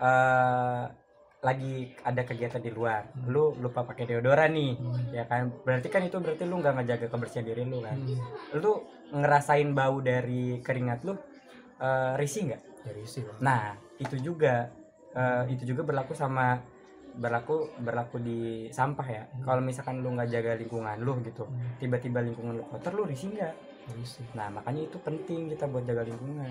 eh, 0.00 0.84
lagi 1.42 1.90
ada 2.06 2.22
kegiatan 2.22 2.62
di 2.62 2.70
luar, 2.70 3.10
Hmm. 3.10 3.26
lu 3.26 3.50
lupa 3.58 3.82
pakai 3.82 4.06
deodoran 4.06 4.54
nih, 4.54 4.78
Hmm. 4.78 5.10
ya 5.10 5.26
kan? 5.26 5.50
Berarti 5.66 5.90
kan 5.90 6.06
itu 6.06 6.14
berarti 6.22 6.46
lu 6.46 6.62
nggak 6.62 6.74
ngejaga 6.78 7.06
kebersihan 7.10 7.42
diri 7.42 7.66
lu 7.66 7.82
kan? 7.82 7.98
Hmm. 7.98 8.62
Lu 8.62 8.72
ngerasain 9.10 9.74
bau 9.74 9.98
dari 10.00 10.62
keringat 10.62 11.02
lu 11.02 11.18
eh, 11.82 12.14
risih 12.14 12.46
nggak? 12.46 12.62
ya 12.86 12.90
risih 12.94 13.22
Nah, 13.42 13.74
itu 13.98 14.14
juga 14.22 14.70
eh, 15.12 15.42
itu 15.50 15.66
juga 15.66 15.82
berlaku 15.82 16.14
sama 16.14 16.62
berlaku 17.12 17.74
berlaku 17.82 18.22
di 18.22 18.70
sampah 18.70 19.08
ya. 19.10 19.22
Hmm. 19.26 19.42
Kalau 19.42 19.62
misalkan 19.66 19.98
lu 19.98 20.14
nggak 20.14 20.30
jaga 20.30 20.54
lingkungan 20.54 20.94
lu 21.02 21.18
gitu, 21.26 21.42
Hmm, 21.42 21.74
tiba-tiba 21.82 22.22
lingkungan 22.22 22.54
lu 22.54 22.64
kotor, 22.70 22.94
lu 22.94 23.02
risih 23.02 23.34
nggak? 23.34 23.54
Nah, 24.38 24.46
makanya 24.46 24.86
itu 24.86 24.94
penting 25.02 25.50
kita 25.50 25.66
buat 25.66 25.82
jaga 25.82 26.06
lingkungan. 26.06 26.46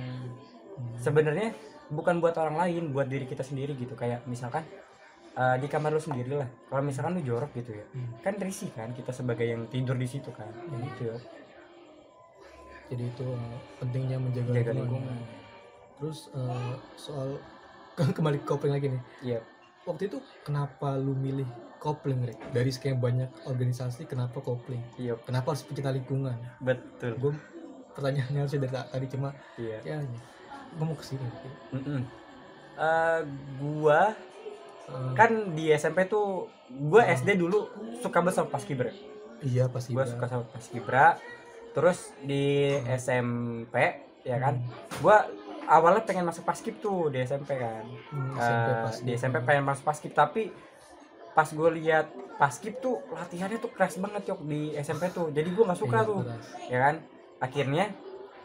Sebenarnya 0.95 1.51
bukan 1.87 2.17
buat 2.17 2.35
orang 2.35 2.55
lain, 2.57 2.83
buat 2.89 3.05
diri 3.05 3.25
kita 3.25 3.41
sendiri 3.41 3.73
gitu. 3.73 3.93
Kayak 3.93 4.23
misalkan 4.25 4.63
eh, 5.31 5.55
di 5.57 5.65
kamar 5.65 5.89
lu 5.89 5.99
sendiri 5.99 6.35
lah. 6.35 6.49
Kalau 6.67 6.81
misalkan 6.81 7.15
lu 7.15 7.21
jorok 7.21 7.51
gitu 7.53 7.71
ya, 7.71 7.85
Hmm. 7.89 8.11
kan 8.19 8.35
risih 8.35 8.67
kan 8.69 8.91
kita 8.91 9.11
sebagai 9.11 9.43
yang 9.43 9.63
tidur 9.65 9.95
di 9.95 10.05
situ 10.05 10.27
kan. 10.29 10.47
Hmm. 10.47 10.83
gitu 10.85 11.07
ya. 11.07 11.17
jadi 12.87 13.07
itu 13.07 13.23
eh, 13.23 13.57
pentingnya 13.79 14.17
menjaga 14.19 14.51
Jaga 14.51 14.71
lingkungan. 14.73 14.99
lingkungan. 14.99 15.39
terus 15.95 16.19
eh, 16.29 16.73
soal 16.97 17.39
kembali 17.95 18.37
ke 18.37 18.45
kopling 18.45 18.73
lagi 18.73 18.87
nih 18.89 19.01
Iya. 19.23 19.39
waktu 19.81 20.03
itu 20.07 20.17
kenapa 20.41 20.97
lu 20.97 21.15
milih 21.15 21.47
kopling 21.77 22.19
Rick? 22.21 22.35
dari 22.51 22.67
sekian 22.67 22.99
banyak 22.99 23.31
organisasi 23.45 24.03
kenapa 24.05 24.37
kopling 24.37 24.83
Iya, 24.97 25.15
kenapa 25.17 25.55
harus 25.55 25.63
pencinta 25.63 25.87
lingkungan 25.87 26.35
betul. 26.59 27.15
gue 27.15 27.31
pertanyaannya 27.91 28.39
harusnya 28.39 28.59
dari 28.59 28.73
tadi 28.75 29.05
cuma 29.07 29.29
Iya. 29.55 29.77
ya 29.85 29.97
gue 30.71 30.83
mau 30.83 30.93
ke 30.93 31.05
sini 31.05 31.25
Mm-mm. 31.71 32.01
Eh, 32.73 33.21
gua 33.57 34.15
Eh, 34.83 35.11
kan 35.13 35.29
di 35.53 35.71
SMP 35.71 36.03
tuh 36.05 36.49
gua 36.83 37.01
Hmm. 37.01 37.13
SD 37.13 37.37
dulu 37.37 37.69
suka 37.97 38.19
banget 38.19 38.35
sama 38.37 38.49
paskibra 38.49 38.91
iya 39.39 39.65
pasti 39.65 39.91
gua 39.91 40.03
suka 40.03 40.25
sama 40.25 40.43
paskibra 40.45 41.15
terus 41.71 42.11
di 42.19 42.75
Hmm. 42.75 42.91
SMP 42.91 43.75
ya 44.21 44.35
kan 44.37 44.59
gua 44.99 45.27
awalnya 45.63 46.01
pengen 46.01 46.25
masuk 46.25 46.43
paskib 46.43 46.75
tuh 46.77 47.07
di 47.07 47.21
SMP 47.21 47.55
kan. 47.55 47.85
Hmm, 48.09 48.33
Eh, 48.33 48.41
SMP 48.41 48.67
pas 48.75 48.95
di 48.99 49.11
SMP 49.13 49.37
pengen 49.41 49.63
masuk 49.63 49.85
paskib 49.85 50.11
tapi 50.11 50.51
pas 51.31 51.47
gue 51.47 51.69
lihat 51.73 52.11
paskib 52.35 52.75
tuh 52.77 52.99
latihannya 53.09 53.55
tuh 53.57 53.71
keras 53.71 53.95
banget 53.95 54.27
yok 54.27 54.43
di 54.43 54.75
SMP 54.75 55.07
tuh. 55.09 55.29
Jadi 55.29 55.47
gua 55.49 55.71
nggak 55.71 55.79
suka 55.79 55.97
Iya, 55.97 56.03
tuh 56.03 56.19
keras. 56.21 56.45
ya 56.67 56.79
kan. 56.81 56.95
Akhirnya 57.39 57.85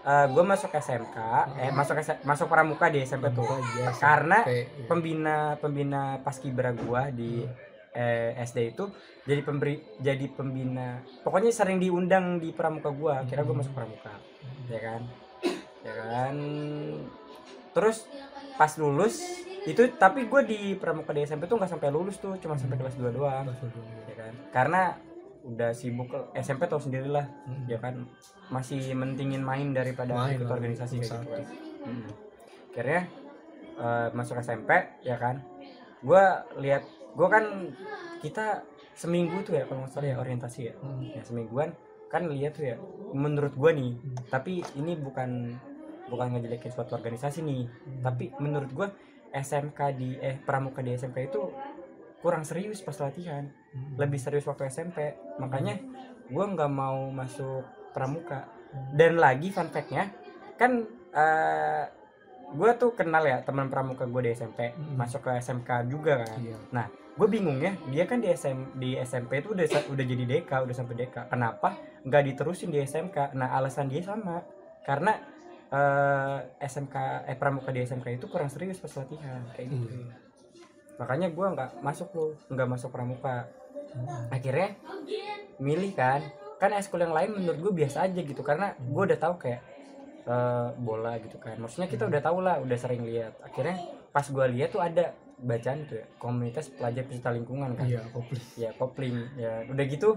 gue 0.07 0.45
masuk 0.47 0.71
SMK 0.71 1.19
eh 1.59 1.71
masuk 1.75 1.99
S- 1.99 2.23
masuk 2.23 2.47
pramuka 2.47 2.87
di 2.87 3.03
SMP 3.03 3.27
tuh. 3.35 3.43
Iya, 3.75 3.91
karena 3.99 4.39
SMP, 4.47 4.55
iya. 4.55 4.87
pembina 4.87 5.37
pembina 5.59 6.03
paskibra 6.23 6.71
gua 6.71 7.11
di 7.11 7.43
eh, 7.91 8.39
SD 8.39 8.77
itu 8.77 8.87
jadi 9.27 9.43
pemberi 9.43 9.83
jadi 9.99 10.27
pembina. 10.31 11.03
Pokoknya 11.27 11.51
sering 11.51 11.83
diundang 11.83 12.39
di 12.39 12.55
pramuka 12.55 12.95
gua 12.95 13.27
kira 13.27 13.43
gua 13.43 13.59
Hmm. 13.59 13.61
masuk 13.67 13.75
pramuka 13.75 14.15
ya 14.71 14.79
kan? 14.79 15.03
Ya 15.83 15.93
kan? 15.95 16.37
Terus 17.75 18.07
pas 18.57 18.73
lulus 18.79 19.21
itu 19.67 19.83
tapi 19.99 20.31
gue 20.31 20.43
di 20.47 20.59
pramuka 20.79 21.11
di 21.11 21.27
SMP 21.27 21.51
tuh 21.51 21.59
nggak 21.59 21.75
sampai 21.75 21.91
lulus 21.91 22.23
tuh 22.23 22.39
cuma 22.39 22.55
sampai 22.55 22.79
kelas 22.79 22.95
2 22.95 23.11
doang 23.11 23.51
dulu, 23.51 23.83
ya 24.07 24.15
kan? 24.15 24.33
Karena 24.55 24.83
udah 25.47 25.71
sibuk 25.71 26.11
SMP 26.35 26.67
tau 26.67 26.83
sendiri 26.83 27.07
lah 27.07 27.27
Hmm. 27.47 27.65
ya 27.65 27.79
kan 27.79 28.03
masih 28.49 28.93
mentingin 28.93 29.41
main 29.41 29.71
daripada 29.71 30.13
Main 30.13 30.37
ikut 30.37 30.47
lah, 30.47 30.59
organisasi 30.59 30.99
kayak 30.99 31.07
gitu 31.07 31.31
kan 31.31 31.45
Hmm. 31.87 32.11
akhirnya 32.73 33.03
eh, 33.77 34.09
masuk 34.11 34.37
SMP 34.39 34.71
ya 35.01 35.17
kan 35.17 35.39
gua 36.03 36.43
lihat 36.57 36.83
gua 37.15 37.29
kan 37.31 37.45
kita 38.19 38.67
seminggu 38.93 39.41
tuh 39.43 39.55
ya 39.55 39.65
kalau 39.65 39.85
nggak 39.85 39.93
salah 39.93 40.09
ya 40.09 40.17
orientasi 40.19 40.61
ya 40.67 40.75
Hmm. 40.83 41.03
ya 41.15 41.23
semingguan 41.23 41.71
kan 42.07 42.27
lihat 42.27 42.55
tuh 42.55 42.67
ya 42.67 42.77
menurut 43.13 43.55
gua 43.55 43.71
nih 43.71 43.95
Hmm. 43.95 44.17
tapi 44.27 44.67
ini 44.75 44.97
bukan 44.97 45.55
bukan 46.07 46.27
ngejelekin 46.33 46.71
suatu 46.71 46.95
organisasi 46.95 47.43
nih 47.43 47.65
Hmm. 47.67 48.03
tapi 48.03 48.35
menurut 48.37 48.71
gua 48.73 48.89
SMK 49.31 49.79
di 49.93 50.17
eh 50.19 50.39
pramuka 50.39 50.81
di 50.81 50.91
SMK 50.93 51.19
itu 51.25 51.43
kurang 52.27 52.43
serius 52.43 52.83
pas 52.83 52.99
latihan. 52.99 53.47
Hmm. 53.71 53.95
lebih 54.03 54.19
serius 54.19 54.43
waktu 54.51 54.67
SMP 54.67 55.15
makanya 55.39 55.79
gue 56.27 56.45
nggak 56.45 56.73
mau 56.75 57.07
masuk 57.15 57.63
pramuka. 57.95 58.51
Hmm. 58.75 58.99
dan 58.99 59.15
lagi 59.15 59.55
fun 59.55 59.71
fact-nya 59.71 60.11
kan 60.59 60.83
gue 62.47 62.71
tuh 62.79 62.95
kenal 62.95 63.23
ya 63.23 63.43
teman 63.43 63.71
pramuka 63.71 64.11
gue 64.11 64.27
di 64.27 64.31
SMP 64.35 64.75
Hmm. 64.75 64.99
masuk 64.99 65.23
ke 65.23 65.39
SMK 65.39 65.87
juga 65.87 66.27
kan. 66.27 66.39
Iya. 66.43 66.85
gue 67.17 67.29
bingung 67.33 67.57
ya 67.57 67.73
dia 67.89 68.05
kan 68.05 68.21
di 68.21 68.29
SM 68.29 68.77
di 68.77 68.99
SMP 69.01 69.41
itu 69.41 69.57
udah 69.57 69.65
udah 69.65 70.05
jadi 70.05 70.25
DK 70.29 70.51
udah 70.69 70.75
sampai 70.77 70.95
DK 71.01 71.33
kenapa 71.33 71.73
nggak 72.05 72.23
diterusin 72.29 72.69
di 72.69 72.83
SMK 72.83 73.33
nah 73.33 73.55
alasan 73.55 73.87
dia 73.89 74.03
sama. 74.03 74.43
Karena 74.85 75.17
eh, 75.73 76.39
SMK 76.61 77.25
eh 77.25 77.37
pramuka 77.39 77.73
di 77.73 77.81
SMK 77.83 78.21
itu 78.21 78.27
kurang 78.29 78.53
serius 78.53 78.77
pas 78.77 78.93
latihan. 79.01 79.41
Kayak 79.55 79.69
gitu. 79.73 79.87
Iya. 79.97 80.26
Makanya 80.97 81.29
gue 81.29 81.47
nggak 81.47 81.71
masuk 81.85 82.09
loh 82.17 82.31
nggak 82.53 82.69
masuk 82.69 82.91
pramuka. 82.93 83.49
Hmm. 83.87 84.29
akhirnya 84.29 84.77
milih 85.63 85.93
kan. 85.97 86.21
Kan 86.57 86.73
eskul 86.73 87.01
yang 87.05 87.13
lain 87.13 87.37
menurut 87.37 87.59
gue 87.61 87.73
biasa 87.85 88.09
aja 88.09 88.21
gitu 88.21 88.41
karena 88.41 88.73
gue 88.77 89.03
udah 89.09 89.19
tahu 89.21 89.35
kayak 89.41 89.61
eh, 90.27 90.69
bola 90.77 91.17
gitu 91.21 91.37
kan. 91.41 91.57
Maksudnya 91.61 91.89
kita 91.89 92.09
udah 92.09 92.21
tahu 92.21 92.39
lah 92.45 92.61
udah 92.61 92.77
sering 92.77 93.05
lihat. 93.05 93.37
Akhirnya 93.45 93.77
pas 94.13 94.25
gue 94.25 94.47
lihat 94.57 94.73
tuh 94.73 94.83
ada 94.83 95.13
bacaan 95.37 95.85
tuh 95.85 96.01
ya 96.01 96.07
komunitas 96.17 96.73
pelajar 96.73 97.05
peserta 97.05 97.31
lingkungan 97.33 97.77
kan. 97.77 97.85
Iya, 97.85 98.03
kopling. 98.13 98.45
ya 98.57 98.71
kopling 98.77 99.17
ya 99.37 99.53
udah 99.69 99.85
gitu 99.85 100.11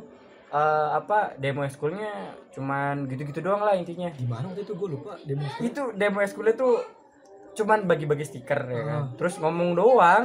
eh, 0.50 0.90
apa 0.96 1.36
demo 1.38 1.62
eskulnya 1.68 2.36
cuman 2.56 3.08
gitu-gitu 3.08 3.40
doang 3.44 3.64
lah 3.64 3.76
intinya. 3.76 4.10
Gimana 4.16 4.50
waktu 4.52 4.64
itu? 4.64 4.74
Gue 4.76 4.90
lupa 4.96 5.20
demo 5.24 5.46
itu 5.60 5.84
demo 5.96 6.20
eskulnya 6.24 6.56
tuh 6.56 6.99
cuman 7.52 7.80
bagi-bagi 7.84 8.24
stiker 8.24 8.62
ya 8.64 8.82
kan 8.84 9.02
Ah. 9.02 9.06
terus 9.14 9.36
ngomong 9.36 9.74
doang 9.74 10.24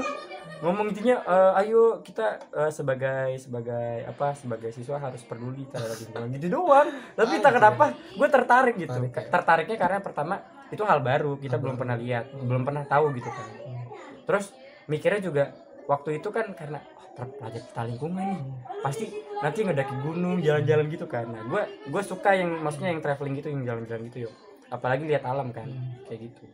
ngomong 0.56 0.86
intinya 0.88 1.20
eh, 1.20 1.60
ayo 1.60 2.00
kita 2.00 2.24
eh, 2.48 2.70
sebagai 2.70 3.36
sebagai 3.36 4.06
apa 4.06 4.32
sebagai 4.32 4.70
siswa 4.70 4.96
harus 4.98 5.20
peduli 5.20 5.66
terhadap 5.66 5.98
lingkungan 5.98 6.28
gitu 6.32 6.46
doang 6.52 6.86
tapi 7.12 7.34
Ah, 7.34 7.40
tak 7.40 7.50
gitu 7.50 7.58
kenapa 7.58 7.84
gue 7.92 8.28
tertarik 8.30 8.74
gitu 8.76 8.92
Tertarik 8.94 9.12
ya. 9.14 9.30
tertariknya 9.30 9.76
karena 9.76 9.98
pertama 9.98 10.34
itu 10.66 10.82
hal 10.82 11.00
baru 11.00 11.36
kita 11.36 11.54
Hal 11.54 11.60
belum 11.60 11.74
baru. 11.74 11.80
pernah 11.80 11.96
lihat 11.96 12.24
Hmm. 12.28 12.46
belum 12.46 12.62
pernah 12.62 12.82
tahu 12.84 13.04
gitu 13.12 13.28
kan 13.28 13.46
Hmm. 13.46 13.84
terus 14.24 14.44
mikirnya 14.84 15.20
juga 15.22 15.44
waktu 15.84 16.16
itu 16.16 16.28
kan 16.28 16.46
karena 16.50 16.80
oh, 17.14 17.28
pelajar 17.30 17.60
peta 17.62 17.82
lingkungan 17.84 18.24
nih 18.24 18.40
pasti 18.80 19.04
nanti 19.36 19.58
ngedaki 19.60 19.94
gunung 20.00 20.38
jalan-jalan 20.38 20.86
gitu 20.88 21.04
kan 21.04 21.26
nah 21.26 21.42
gue 21.42 21.62
gue 21.84 22.02
suka 22.02 22.30
yang 22.32 22.50
maksudnya 22.58 22.88
yang 22.88 23.00
traveling 23.00 23.34
gitu 23.34 23.48
yang 23.48 23.62
jalan-jalan 23.64 24.02
gitu 24.08 24.18
yuk 24.22 24.34
apalagi 24.66 25.04
lihat 25.04 25.24
alam 25.24 25.50
kan 25.50 25.66
Hmm. 25.66 25.92
kayak 26.04 26.20
gitu 26.24 26.44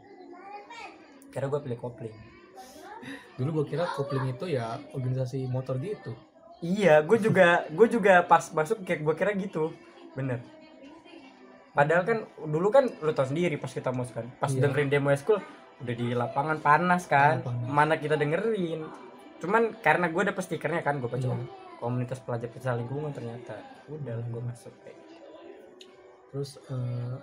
karena 1.30 1.46
gue 1.48 1.60
pilih 1.62 1.78
kopling 1.78 2.14
dulu 3.34 3.62
gue 3.62 3.72
kira 3.72 3.88
kopling 3.88 4.28
itu 4.28 4.44
ya 4.46 4.76
organisasi 4.92 5.48
motor 5.48 5.80
gitu 5.80 6.12
iya 6.60 7.00
gue 7.00 7.16
juga 7.16 7.64
gue 7.72 7.86
juga 7.88 8.20
pas 8.22 8.44
masuk 8.52 8.84
kayak 8.84 9.00
gue 9.00 9.14
kira 9.16 9.32
gitu 9.32 9.72
bener 10.12 10.44
padahal 11.70 12.02
kan 12.02 12.18
dulu 12.44 12.68
kan 12.68 12.90
lu 13.00 13.14
tau 13.14 13.24
sendiri 13.24 13.56
pas 13.56 13.70
kita 13.70 13.88
mau 13.88 14.04
kan 14.04 14.26
pas 14.36 14.50
Iya. 14.50 14.68
dengerin 14.68 14.90
demo 14.90 15.08
school 15.14 15.38
udah 15.80 15.94
di 15.96 16.12
lapangan 16.12 16.58
panas 16.60 17.08
kan 17.08 17.40
Panas. 17.40 17.64
mana 17.64 17.94
kita 17.96 18.18
dengerin 18.18 18.84
cuman 19.40 19.72
karena 19.80 20.12
gue 20.12 20.22
dapet 20.26 20.42
stikernya 20.44 20.82
kan 20.82 21.00
gue 21.00 21.08
baca 21.08 21.24
Iya. 21.24 21.46
komunitas 21.80 22.20
pelajar 22.20 22.52
pelajar 22.52 22.76
lingkungan 22.76 23.14
ternyata 23.14 23.56
udah 23.88 24.14
lah 24.18 24.26
gue 24.28 24.42
masuk 24.44 24.74
kayak 24.84 24.98
gitu. 25.00 25.16
terus 26.28 26.50
eh, 26.68 27.14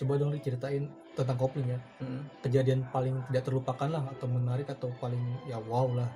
coba 0.00 0.12
dong 0.16 0.32
diceritain 0.32 0.88
tentang 1.12 1.36
kopling 1.36 1.68
ya. 1.76 1.80
Mm. 2.00 2.22
kejadian 2.40 2.80
paling 2.88 3.20
tidak 3.28 3.44
terlupakan 3.48 3.88
lah 3.88 4.04
atau 4.16 4.26
menarik 4.28 4.68
atau 4.72 4.88
paling 4.96 5.20
ya 5.44 5.60
wow 5.60 5.88
lah 5.92 6.08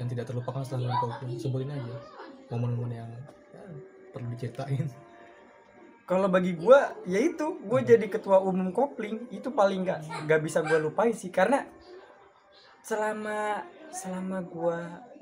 yang 0.00 0.08
tidak 0.08 0.30
terlupakan 0.30 0.64
setelah 0.64 0.88
nonton 0.88 1.10
kopling. 1.12 1.36
Sebutin 1.36 1.70
aja 1.74 1.96
momen-momen 2.48 2.92
yang 3.04 3.10
ya, 3.52 3.62
perlu 4.14 4.32
diceritain. 4.32 4.88
Kalau 6.08 6.32
bagi 6.32 6.56
gue 6.56 6.78
ya 7.04 7.20
itu. 7.20 7.60
Gue 7.60 7.84
jadi 7.84 8.06
ketua 8.08 8.40
umum 8.40 8.72
kopling 8.72 9.28
itu 9.28 9.52
paling 9.52 9.84
nggak 9.84 10.24
nggak 10.24 10.40
bisa 10.40 10.64
gue 10.64 10.78
lupain 10.80 11.12
sih. 11.12 11.28
Karena 11.28 11.68
selama 12.80 13.60
selama 13.92 14.40
gue 14.48 14.78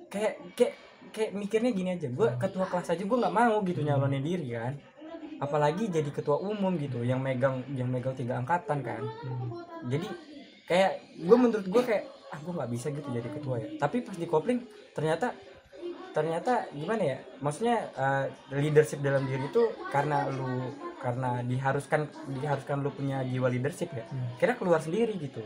kayak 0.06 0.34
kayak 0.54 0.74
kayak 1.10 1.30
mikirnya 1.34 1.70
gini 1.74 1.90
aja. 1.98 2.06
Gue 2.06 2.30
ketua 2.38 2.70
kelas 2.70 2.94
aja 2.94 3.02
gue 3.02 3.18
nggak 3.18 3.34
mau 3.34 3.58
gitu 3.66 3.82
nyalonin 3.82 4.22
diri 4.22 4.54
kan 4.54 4.78
apalagi 5.36 5.88
jadi 5.88 6.08
ketua 6.08 6.40
umum 6.40 6.74
gitu 6.76 7.02
yang 7.02 7.20
megang 7.20 7.60
yang 7.72 7.86
megang 7.86 8.12
tiga 8.12 8.36
angkatan 8.36 8.80
kan 8.80 9.02
Hmm. 9.02 9.52
jadi 9.86 10.08
kayak 10.64 10.92
gue 11.18 11.36
menurut 11.36 11.66
gue 11.66 11.82
kayak 11.82 12.04
ah 12.26 12.38
gue 12.38 12.52
nggak 12.52 12.70
bisa 12.70 12.86
gitu 12.90 13.08
jadi 13.08 13.28
ketua 13.30 13.54
ya 13.56 13.68
tapi 13.76 14.00
pas 14.00 14.16
di 14.16 14.26
kopling 14.26 14.64
ternyata 14.92 15.30
ternyata 16.10 16.64
gimana 16.72 17.02
ya 17.04 17.18
maksudnya 17.38 17.76
eh, 17.92 18.24
leadership 18.50 18.98
dalam 18.98 19.28
diri 19.28 19.44
itu 19.44 19.62
karena 19.88 20.26
lu 20.26 20.72
karena 20.96 21.44
diharuskan 21.44 22.08
diharuskan 22.32 22.80
lu 22.80 22.88
punya 22.90 23.20
jiwa 23.22 23.46
leadership 23.46 23.92
ya 23.92 24.08
Hmm. 24.08 24.40
kira 24.40 24.56
keluar 24.56 24.80
sendiri 24.80 25.12
gitu 25.16 25.44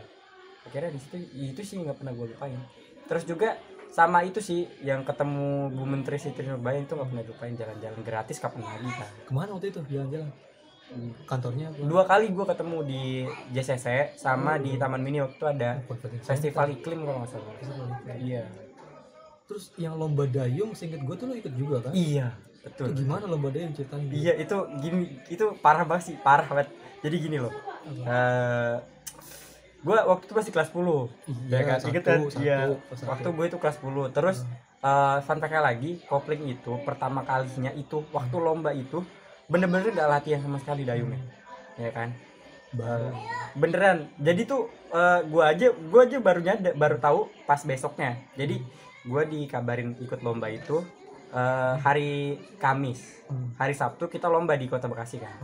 akhirnya 0.63 0.95
di 0.95 0.99
situ 0.99 1.15
itu 1.33 1.61
sih 1.61 1.75
nggak 1.77 1.99
pernah 1.99 2.13
gue 2.13 2.27
lupain 2.31 2.61
terus 3.05 3.27
juga 3.27 3.59
sama 3.91 4.23
itu 4.23 4.39
sih 4.39 4.71
yang 4.81 5.03
ketemu 5.03 5.67
Bu 5.75 5.83
Menteri 5.83 6.15
Siti 6.15 6.41
Nurbaya 6.47 6.79
itu 6.79 6.95
nggak 6.95 7.09
pernah 7.11 7.23
lupain 7.27 7.53
jalan-jalan 7.53 7.99
gratis 8.07 8.39
kapan 8.39 8.63
lagi 8.63 8.87
kan 8.87 9.09
ke 9.27 9.31
mana 9.35 9.49
waktu 9.51 9.67
itu? 9.75 9.83
Jalan-jalan? 9.91 10.31
Kantornya? 11.23 11.71
Apa? 11.71 11.87
dua 11.87 12.03
kali 12.03 12.35
gue 12.35 12.45
ketemu 12.47 12.77
di 12.83 13.01
JCC 13.55 14.15
sama 14.19 14.59
di 14.59 14.75
Taman 14.75 14.99
Mini 14.99 15.23
waktu 15.23 15.39
itu 15.39 15.47
ada 15.47 15.69
Convention 15.87 16.23
festival 16.23 16.67
iklim 16.71 16.99
kalau 17.03 17.19
nggak 17.23 17.31
salah. 17.31 17.53
Iya. 18.15 18.43
Terus 19.47 19.75
yang 19.75 19.99
lomba 19.99 20.23
dayung 20.27 20.71
seinget 20.71 21.03
gue 21.03 21.15
tuh 21.15 21.27
lo 21.27 21.35
ikut 21.35 21.53
juga 21.55 21.77
kan? 21.87 21.91
Iya 21.95 22.31
itu 22.61 22.69
betul 22.85 22.93
gimana 22.93 23.25
lomba 23.25 23.49
dayung 23.49 23.73
ceritain 23.73 24.05
iya 24.13 24.37
itu 24.37 24.53
gini 24.77 25.17
itu 25.33 25.45
parah 25.65 25.81
banget 25.81 26.13
sih 26.13 26.15
parah 26.21 26.45
banget. 26.45 26.69
Jadi 27.01 27.15
gini 27.17 27.37
loh 27.41 27.53
eh 28.05 28.75
gue 29.81 29.97
waktu 29.97 30.23
itu 30.29 30.33
masih 30.37 30.51
kelas 30.53 30.69
10 30.69 30.77
iya 31.49 31.57
ya 31.57 31.61
kan? 31.65 31.77
satu, 31.81 31.89
kan? 31.89 32.19
satu, 32.29 32.41
iya. 32.45 32.57
satu. 32.93 33.09
waktu 33.09 33.27
gue 33.33 33.45
itu 33.49 33.57
kelas 33.57 33.77
10 33.81 34.13
terus 34.13 34.37
eh 34.81 35.17
fun 35.25 35.37
lagi 35.41 36.01
kopling 36.09 36.49
itu 36.49 36.73
pertama 36.81 37.21
kalinya 37.21 37.69
itu 37.73 38.01
waktu 38.09 38.37
lomba 38.41 38.73
itu 38.73 39.05
bener-bener 39.45 39.93
gak 39.93 40.09
latihan 40.09 40.41
sama 40.41 40.57
sekali 40.63 40.87
dayungnya. 40.87 41.19
Ya 41.75 41.91
kan? 41.91 42.15
Baru. 42.71 43.11
Beneran. 43.53 44.07
Jadi 44.15 44.41
tuh 44.47 44.71
eh, 44.95 45.19
gua 45.27 45.51
aja 45.51 45.75
gua 45.75 46.07
aja 46.07 46.17
baru 46.23 46.39
nyadar 46.39 46.73
baru 46.73 46.97
tahu 46.97 47.19
pas 47.43 47.61
besoknya. 47.67 48.15
Jadi 48.39 48.63
gua 49.05 49.27
dikabarin 49.27 49.99
ikut 49.99 50.23
lomba 50.23 50.47
itu 50.47 50.79
eh, 51.35 51.73
hari 51.83 52.39
Kamis. 52.57 53.27
Hmm, 53.27 53.53
hari 53.59 53.75
Sabtu 53.75 54.07
kita 54.07 54.31
lomba 54.31 54.55
di 54.55 54.71
Kota 54.71 54.87
Bekasi 54.87 55.19
kan 55.19 55.35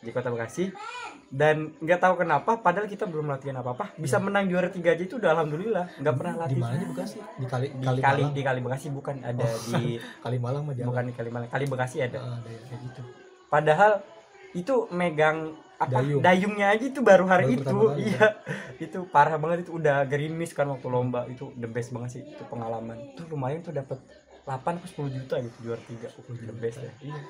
di 0.00 0.10
Kota 0.10 0.32
Bekasi. 0.32 0.72
Dan 1.30 1.78
nggak 1.78 2.00
tahu 2.02 2.26
kenapa 2.26 2.58
padahal 2.58 2.90
kita 2.90 3.06
belum 3.06 3.30
latihan 3.30 3.54
apa 3.62 3.70
apa 3.70 3.84
bisa 3.94 4.18
menang 4.18 4.50
juara 4.50 4.66
tiga 4.66 4.98
aja 4.98 5.04
itu 5.06 5.22
udah 5.22 5.30
alhamdulillah. 5.30 5.86
Nggak 6.02 6.14
pernah 6.18 6.32
di 6.34 6.40
latihan. 6.42 6.60
mana 6.66 6.74
di 6.74 6.86
Bekasi? 6.90 7.16
Di 7.38 7.46
kali 7.46 7.66
di 7.70 7.86
kali, 7.86 8.00
kali 8.02 8.22
di 8.34 8.42
Kali 8.42 8.60
Bekasi 8.64 8.86
bukan 8.90 9.16
ada 9.22 9.46
di 9.46 9.82
kali 10.24 10.38
Malang 10.42 10.62
mah 10.66 10.74
bukan 10.74 11.04
di 11.06 11.14
Kali 11.14 11.30
Malang 11.30 11.50
Kali 11.52 11.64
Bekasi 11.70 11.96
ada. 12.02 12.18
Ah, 12.18 12.36
ada 12.42 12.48
ya 12.50 12.60
kayak 12.66 12.80
gitu. 12.90 13.02
Padahal 13.46 13.92
itu 14.50 14.74
megang 14.90 15.54
apa 15.80 16.04
Dayung. 16.04 16.20
dayungnya 16.20 16.66
aja 16.76 16.84
itu 16.92 17.00
baru 17.00 17.24
hari 17.24 17.56
Baru 17.56 17.56
itu. 17.56 17.64
kali, 17.88 18.02
iya. 18.12 18.26
itu 18.76 18.98
parah 19.08 19.40
banget 19.40 19.64
itu 19.64 19.80
udah 19.80 20.04
gerimis 20.04 20.52
kan 20.52 20.68
waktu 20.68 20.88
lomba. 20.90 21.24
Itu 21.30 21.54
the 21.56 21.70
best 21.70 21.94
banget 21.94 22.10
sih 22.18 22.22
itu 22.26 22.42
pengalaman. 22.50 23.16
Itu 23.16 23.24
lumayan 23.32 23.62
tuh 23.64 23.72
dapat 23.72 23.96
8 24.50 24.82
ke 24.82 24.86
10 24.98 25.14
juta 25.14 25.34
gitu 25.38 25.56
juara 25.62 25.82
tiga. 25.86 26.10
The 26.26 26.54
best 26.58 26.82
ya. 26.82 26.90
Iya. 26.98 27.20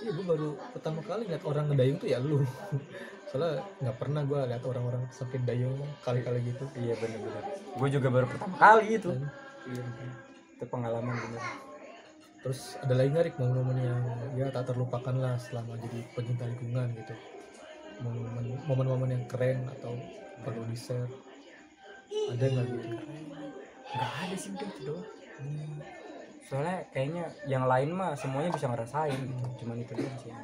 Iya 0.00 0.10
gue 0.16 0.24
baru 0.24 0.48
pertama 0.72 1.04
kali 1.04 1.28
lihat 1.28 1.44
orang 1.44 1.68
ngedayung 1.68 1.98
tuh 2.00 2.08
ya 2.08 2.16
lu. 2.16 2.40
Soalnya 3.28 3.60
nggak 3.84 3.96
pernah 4.00 4.24
gue 4.24 4.40
lihat 4.48 4.64
orang-orang 4.64 5.02
sampai 5.12 5.44
dayung 5.44 5.76
kali-kali 6.00 6.40
gitu. 6.48 6.64
Iya 6.72 6.96
bener-bener. 6.96 7.44
Gue 7.76 7.88
juga 7.92 8.08
baru 8.08 8.26
pertama 8.32 8.56
kali 8.56 8.96
itu 8.96 9.12
Dan 9.12 9.28
iya 9.68 9.84
itu 10.56 10.64
pengalaman 10.64 11.12
bener. 11.12 11.42
Terus 12.40 12.80
ada 12.80 12.94
lagi 12.96 13.12
nggak 13.12 13.24
Rik, 13.28 13.36
momen-momen 13.36 13.76
yang 13.84 14.00
ya 14.32 14.46
tak 14.48 14.72
terlupakan 14.72 15.12
lah 15.12 15.36
selama 15.36 15.76
jadi 15.76 16.00
pencinta 16.16 16.48
lingkungan 16.48 16.96
gitu? 16.96 17.14
Momen 18.00 18.56
momen-momen 18.64 19.08
yang 19.12 19.24
keren 19.28 19.68
atau 19.68 19.92
perlu 20.40 20.64
di 20.64 20.76
share 20.80 21.12
ada 22.32 22.44
nggak 22.48 22.66
gitu? 22.72 22.88
Nggak 23.92 24.12
ada 24.24 24.36
sih 24.40 24.48
udah 24.56 24.68
itu 24.72 24.80
doang. 24.88 25.08
Hmm. 25.40 25.99
Soalnya 26.50 26.82
kayaknya 26.90 27.30
yang 27.46 27.70
lain 27.70 27.94
mah 27.94 28.18
semuanya 28.18 28.50
bisa 28.50 28.66
ngerasain 28.66 29.14
gitu. 29.14 29.44
Cuman 29.62 29.78
itu 29.78 29.94
doang 29.94 30.16
sih. 30.18 30.34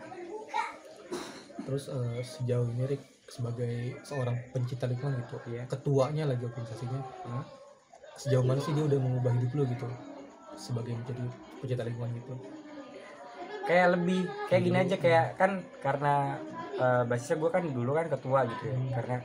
Terus 1.67 1.85
eh, 1.91 2.23
sejauh 2.23 2.71
ini 2.71 2.85
Rik 2.95 3.03
sebagai 3.27 3.99
seorang 4.07 4.39
pencinta 4.55 4.87
lingkungan 4.87 5.19
gitu 5.27 5.43
Iya. 5.51 5.67
ketuanya 5.67 6.31
lagi 6.31 6.47
organisasinya 6.47 7.03
Hmm. 7.27 7.43
sejauh 8.15 8.47
mana 8.47 8.63
sih 8.63 8.71
dia 8.71 8.87
udah 8.87 9.03
mengubah 9.03 9.35
hidup 9.35 9.51
lo 9.59 9.63
gitu 9.67 9.87
sebagai 10.55 10.95
menjadi 10.95 11.27
pencinta 11.59 11.83
lingkungan 11.83 12.11
gitu? 12.23 12.33
Kayak 13.67 13.99
lebih 13.99 14.21
kayak 14.47 14.63
gini 14.63 14.79
aja 14.79 14.97
kayak 14.97 15.27
kan 15.35 15.51
karena 15.83 16.39
eh, 16.79 17.03
basisnya 17.03 17.37
gue 17.43 17.51
kan 17.51 17.67
dulu 17.67 17.91
kan 17.99 18.07
ketua 18.07 18.47
gitu 18.47 18.65
ya. 18.71 18.77
Karena 18.95 19.17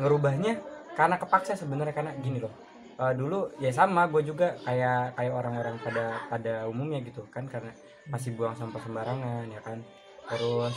ngerubahnya 0.00 0.52
karena 0.96 1.16
kepaksa 1.20 1.60
sebenarnya 1.60 1.92
karena 1.92 2.16
gini 2.24 2.40
loh 2.40 2.52
Eh, 2.96 3.12
dulu 3.12 3.52
ya 3.56 3.68
sama 3.70 4.08
gue 4.08 4.24
juga 4.24 4.56
kayak 4.62 5.14
kayak 5.14 5.32
orang-orang 5.32 5.76
pada 5.78 6.04
pada 6.26 6.54
umumnya 6.64 7.00
gitu 7.00 7.28
kan 7.28 7.44
karena 7.44 7.68
masih 8.06 8.32
buang 8.32 8.56
sampah 8.56 8.80
sembarangan 8.80 9.44
ya 9.46 9.60
kan. 9.60 9.84
Terus 10.26 10.72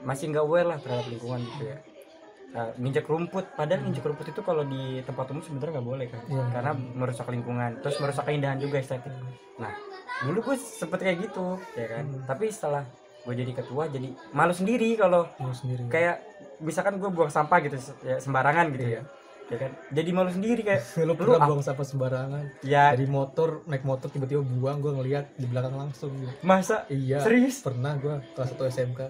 masih 0.00 0.30
nggak 0.30 0.44
aware 0.44 0.68
lah 0.68 0.78
terhadap 0.78 1.06
lingkungan 1.06 1.42
gitu 1.44 1.64
ya. 1.68 1.78
Eh, 2.54 2.70
nginjek 2.78 3.10
rumput 3.10 3.50
padahal 3.58 3.82
nginjek 3.82 4.06
rumput 4.06 4.30
itu 4.30 4.38
kalau 4.40 4.62
di 4.62 5.02
tempat 5.02 5.26
umum 5.26 5.42
sebenarnya 5.42 5.74
nggak 5.74 5.88
boleh 5.90 6.06
kan 6.06 6.22
Iya. 6.24 6.44
karena 6.54 6.70
merusak 6.72 7.26
lingkungan 7.26 7.82
terus 7.82 7.98
merusak 7.98 8.22
keindahan 8.24 8.62
juga 8.62 8.78
estetik 8.78 9.10
nah 9.58 9.74
dulu 10.22 10.38
gue 10.40 10.54
sempet 10.54 11.02
kayak 11.02 11.18
gitu 11.20 11.58
ya 11.74 11.86
kan. 11.90 12.06
Hmm. 12.06 12.22
tapi 12.22 12.54
setelah 12.54 12.86
gue 13.26 13.34
jadi 13.34 13.52
ketua 13.52 13.90
jadi 13.90 14.06
malu 14.30 14.54
sendiri 14.54 14.94
kalau 14.94 15.26
kayak 15.90 16.22
misalkan 16.62 16.94
gue 16.94 17.10
buang 17.10 17.26
sampah 17.26 17.58
gitu 17.58 17.74
ya, 18.04 18.22
sembarangan 18.22 18.70
gitu 18.70 18.86
ya 18.86 19.02
ya 19.46 19.56
kan? 19.58 19.70
Jadi 19.90 20.10
malu 20.10 20.28
sendiri 20.28 20.60
kayak 20.60 20.82
Lu 21.04 21.14
pernah 21.14 21.38
ap- 21.38 21.48
buang 21.48 21.60
sampah 21.60 21.82
sembarangan. 21.82 22.44
Ya. 22.60 22.90
Dari 22.90 23.04
motor 23.04 23.62
naik 23.64 23.82
motor 23.82 24.08
tiba-tiba 24.08 24.40
buang 24.40 24.78
gue 24.78 24.92
ngeliat 24.92 25.34
di 25.34 25.44
belakang 25.44 25.74
langsung 25.74 26.12
gitu. 26.14 26.32
masa? 26.40 26.84
Iya 26.86 27.20
serius? 27.20 27.60
pernah 27.60 27.94
gue 27.94 28.14
kelas 28.30 28.48
satu 28.50 28.64
SMK 28.64 29.00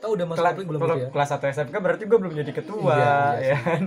tahu 0.00 0.16
udah 0.16 0.26
masuk 0.26 0.40
Kela- 0.40 0.52
kopling 0.54 0.68
belum 0.70 0.80
gitu 0.80 0.96
ya? 0.96 1.08
kelas 1.10 1.28
1 1.30 1.44
SMK 1.52 1.74
berarti 1.76 2.02
gue 2.04 2.18
belum 2.18 2.32
jadi 2.34 2.52
ketua 2.54 2.94
Iya, 2.94 3.12
iya 3.36 3.46
ya 3.46 3.56
kan? 3.60 3.82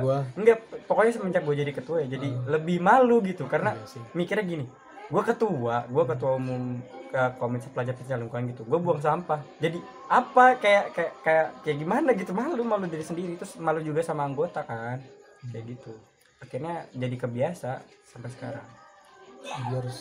Gue 0.00 0.16
enggak 0.34 0.56
pokoknya 0.84 1.12
semenjak 1.12 1.42
gue 1.42 1.54
jadi 1.54 1.68
ketua 1.70 1.96
ya 2.00 2.06
jadi 2.10 2.28
Hmm. 2.30 2.48
lebih 2.48 2.76
malu 2.80 3.20
gitu. 3.20 3.44
Karena 3.44 3.74
Iya 3.74 3.84
sih. 3.86 4.02
mikirnya 4.12 4.40
gini 4.42 4.64
gue 5.04 5.22
ketua 5.22 5.84
gue 5.84 6.04
ketua 6.06 6.30
umum 6.34 6.80
ke 7.06 7.22
komisi 7.36 7.68
pelajar 7.68 7.92
lingkungan 8.16 8.50
gitu 8.50 8.64
gue 8.64 8.78
buang 8.78 8.98
sampah. 8.98 9.44
Jadi 9.58 9.76
apa 10.06 10.56
kayak 10.56 10.84
kayak 10.90 11.12
kayak 11.20 11.46
kayak 11.60 11.76
gimana 11.76 12.08
gitu? 12.12 12.32
Malu 12.32 12.62
malu 12.62 12.86
diri 12.86 13.04
sendiri 13.04 13.36
terus 13.36 13.52
malu 13.56 13.78
juga 13.78 14.00
sama 14.00 14.24
anggota 14.24 14.64
kan 14.64 14.96
kayak 15.46 15.64
gitu 15.68 15.92
akhirnya 16.38 16.74
jadi 16.92 17.16
kebiasa 17.18 17.70
sampai 18.04 18.30
sekarang 18.30 18.66
Jadi 19.40 19.72
harus 19.74 19.98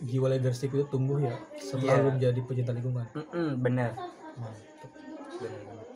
jiwa 0.00 0.26
leadership 0.28 0.70
itu 0.70 0.86
tumbuh 0.86 1.18
ya 1.18 1.34
setelah 1.56 1.94
Iya. 1.94 2.04
lu 2.04 2.10
menjadi 2.12 2.40
pencinta 2.42 2.72
lingkungan 2.72 3.06
Mantap. 4.36 4.90
bener 5.40 5.60
banget. 5.60 5.88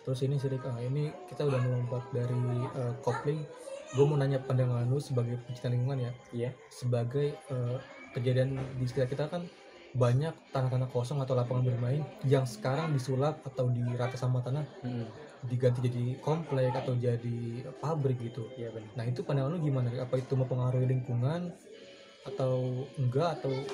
terus 0.00 0.20
ini 0.20 0.34
sih 0.36 0.48
ah, 0.48 0.80
ini 0.80 1.12
kita 1.26 1.44
udah 1.44 1.60
melompat 1.60 2.02
dari 2.10 2.40
eh, 2.72 2.94
kopling 2.98 3.40
gue 3.90 4.04
mau 4.04 4.16
nanya 4.16 4.38
pandangan 4.38 4.84
lu 4.84 4.98
sebagai 4.98 5.36
pencinta 5.42 5.68
lingkungan 5.68 5.98
ya 6.00 6.12
Iya. 6.30 6.50
sebagai 6.68 7.32
eh, 7.36 7.76
kejadian 8.10 8.48
di 8.74 8.84
sekitar 8.84 9.08
kita 9.08 9.24
kan 9.28 9.42
banyak 9.90 10.32
tanah-tanah 10.48 10.88
kosong 10.88 11.18
atau 11.18 11.34
lapangan 11.34 11.66
bermain 11.66 12.02
yang 12.22 12.44
sekarang 12.44 12.90
disulap 12.90 13.42
atau 13.44 13.66
dirata 13.68 14.14
sama 14.14 14.38
tanah 14.40 14.62
Mm. 14.80 15.06
Diganti 15.48 15.80
jadi 15.80 16.04
komplek 16.20 16.76
atau 16.76 16.92
jadi 16.96 17.36
pabrik 17.80 18.20
gitu 18.20 18.44
Iya 18.60 18.68
benar. 18.76 18.92
nah 18.92 19.04
itu 19.08 19.20
pandangan 19.24 19.56
lu 19.56 19.58
gimana 19.64 19.88
apa 19.96 20.20
itu 20.20 20.36
mempengaruhi 20.36 20.84
lingkungan 20.84 21.48
atau 22.28 22.84
enggak 23.00 23.40
atau 23.40 23.64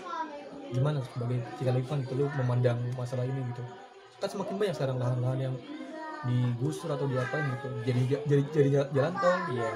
gimana 0.71 1.03
sebagai 1.03 1.43
pencinta 1.43 1.75
lingkungan 1.75 2.01
gitu 2.07 2.15
lu 2.15 2.27
memandang 2.39 2.79
masalah 2.95 3.27
ini 3.27 3.43
gitu 3.51 3.63
kan 4.23 4.29
semakin 4.31 4.55
banyak 4.59 4.75
sekarang 4.79 4.97
lahan-lahan 5.03 5.39
yang 5.51 5.55
digusur 6.23 6.91
atau 6.91 7.07
diapain 7.11 7.43
gitu 7.43 7.69
jadi 7.83 8.01
jadi 8.27 8.43
jadi 8.55 8.69
jalan 8.95 9.15
tol 9.19 9.39
Iya. 9.51 9.73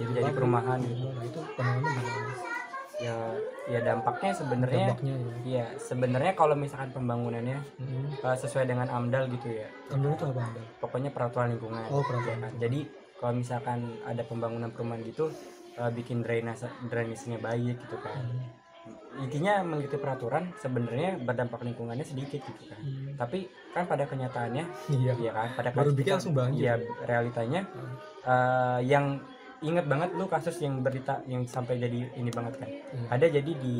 jadi, 0.00 0.10
Jadi 0.12 0.22
pabrik. 0.24 0.36
perumahan 0.36 0.78
gitu. 0.80 1.06
nah 1.12 1.24
itu 1.24 1.40
pandangan 1.56 1.80
lu 1.84 1.88
gimana 1.92 2.57
Ya 2.98 3.14
ya 3.70 3.78
dampaknya 3.78 4.34
sebenarnya 4.34 4.90
dampaknya 4.90 5.14
ya 5.14 5.34
Iya, 5.46 5.66
sebenarnya 5.78 6.32
kalau 6.34 6.58
misalkan 6.58 6.90
pembangunannya 6.90 7.58
mm 7.78 8.26
uh, 8.26 8.34
sesuai 8.34 8.66
dengan 8.66 8.90
AMDAL 8.90 9.30
gitu 9.38 9.54
ya. 9.54 9.70
Amdal 9.94 10.18
itu 10.18 10.24
apa 10.26 10.42
anda 10.42 10.62
Pokoknya 10.82 11.10
peraturan 11.14 11.54
lingkungan. 11.54 11.82
oh 11.94 12.02
peraturan 12.02 12.38
Kan. 12.42 12.52
Jadi 12.58 12.80
kalau 13.18 13.34
misalkan 13.38 13.78
ada 14.02 14.22
pembangunan 14.26 14.70
perumahan 14.74 15.02
gitu 15.06 15.30
uh, 15.78 15.90
bikin 15.94 16.26
drainase 16.26 16.66
drainasenya 16.90 17.38
baik 17.38 17.78
gitu 17.78 17.96
kan. 18.02 18.18
Hmm. 18.18 19.22
Intinya 19.22 19.62
mengikuti 19.66 19.98
peraturan 19.98 20.54
sebenarnya 20.58 21.18
berdampak 21.22 21.62
lingkungannya 21.62 22.02
sedikit 22.02 22.42
gitu 22.42 22.62
kan. 22.66 22.82
Hmm. 22.82 23.14
Tapi 23.14 23.46
kan 23.74 23.86
pada 23.86 24.10
kenyataannya 24.10 24.64
iya 24.90 25.12
ya 25.18 25.30
kan 25.30 25.48
pada 25.54 25.70
Baru 25.70 25.94
bikin 25.94 26.18
langsung 26.18 26.34
banjir. 26.34 26.66
Iya, 26.66 26.74
realitanya 27.06 27.62
Hmm. 27.62 27.94
uh, 28.26 28.80
yang 28.82 29.22
inget 29.62 29.86
banget 29.90 30.14
lu 30.14 30.30
kasus 30.30 30.54
yang 30.62 30.80
berita 30.82 31.22
yang 31.26 31.42
sampai 31.46 31.82
jadi 31.82 32.14
ini 32.14 32.30
banget 32.30 32.62
kan. 32.62 32.68
Iya. 32.70 33.06
Ada 33.10 33.26
jadi 33.40 33.52
di 33.58 33.76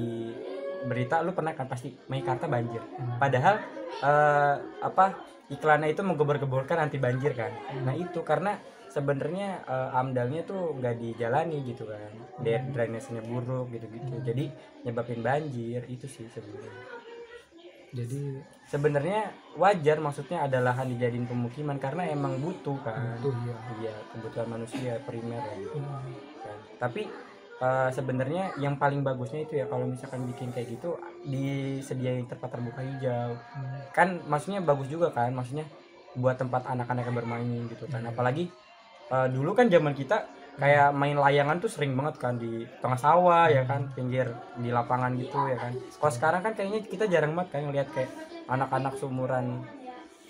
berita 0.86 1.22
lu 1.22 1.34
pernah 1.34 1.54
kan 1.54 1.66
pasti 1.66 1.94
Meikarta 2.10 2.46
banjir. 2.50 2.82
Hmm. 2.82 3.18
Padahal 3.18 3.54
eh, 4.02 4.54
apa 4.82 5.04
iklannya 5.48 5.90
itu 5.94 6.02
menggembor-gemborkan 6.02 6.78
anti 6.82 6.98
banjir 6.98 7.34
kan. 7.34 7.50
Nah 7.82 7.94
itu 7.94 8.22
karena 8.26 8.58
sebenarnya 8.90 9.62
eh, 9.66 9.98
amdalnya 9.98 10.42
tuh 10.46 10.74
nggak 10.78 10.94
dijalani 10.98 11.62
gitu 11.66 11.86
kan. 11.86 12.12
Dra- 12.42 12.66
Drainasenya 12.74 13.22
buruk 13.26 13.70
gitu-gitu. 13.74 14.18
Jadi 14.22 14.50
nyebabin 14.86 15.22
banjir 15.22 15.82
itu 15.86 16.06
sih 16.10 16.26
sebenarnya. 16.30 16.97
Jadi 17.90 18.42
Sebenarnya 18.68 19.32
wajar 19.56 19.96
maksudnya 19.96 20.44
ada 20.44 20.60
lahan 20.60 20.92
dijadiin 20.92 21.24
pemukiman 21.24 21.80
karena 21.80 22.04
emang 22.04 22.36
butuh 22.36 22.76
kan. 22.84 23.16
itu 23.16 23.32
iya 23.40 23.56
Iya 23.80 23.94
kebutuhan 24.12 24.44
manusia 24.46 25.00
primer 25.08 25.40
gitu 25.56 25.80
Hmm. 25.80 26.12
kan. 26.44 26.58
Tapi 26.76 27.08
eh, 27.58 27.88
sebenarnya 27.90 28.52
yang 28.60 28.76
paling 28.76 29.00
bagusnya 29.00 29.40
itu 29.42 29.56
ya 29.56 29.64
kalau 29.66 29.88
misalkan 29.88 30.28
bikin 30.28 30.52
kayak 30.52 30.68
gitu 30.68 31.00
disediain 31.24 32.28
tempat 32.28 32.48
terbuka 32.52 32.84
hijau 32.84 33.40
Hmm. 33.56 33.80
kan 33.90 34.08
maksudnya 34.28 34.60
bagus 34.60 34.86
juga 34.86 35.08
kan 35.10 35.32
maksudnya 35.32 35.64
buat 36.12 36.36
tempat 36.36 36.68
anak-anak 36.68 37.08
yang 37.08 37.16
bermain 37.16 37.48
gitu 37.66 37.88
kan 37.88 38.04
Iya. 38.04 38.12
apalagi 38.12 38.44
eh, 39.08 39.28
dulu 39.32 39.56
kan 39.56 39.66
zaman 39.66 39.96
kita 39.96 40.28
kayak 40.58 40.90
main 40.90 41.14
layangan 41.14 41.62
tuh 41.62 41.70
sering 41.70 41.94
banget 41.94 42.18
kan 42.18 42.34
di 42.34 42.66
tengah 42.82 42.98
sawah 42.98 43.46
ya 43.46 43.62
kan 43.62 43.88
pinggir 43.94 44.26
di 44.58 44.74
lapangan 44.74 45.14
gitu 45.14 45.38
ya 45.46 45.56
kan. 45.56 45.72
Kalau 45.72 46.12
sekarang 46.12 46.40
kan 46.42 46.52
kayaknya 46.58 46.80
kita 46.82 47.04
jarang 47.06 47.32
banget 47.32 47.48
kan 47.54 47.60
ngeliat 47.70 47.88
kayak 47.94 48.10
anak-anak 48.50 48.98
seumuran 48.98 49.62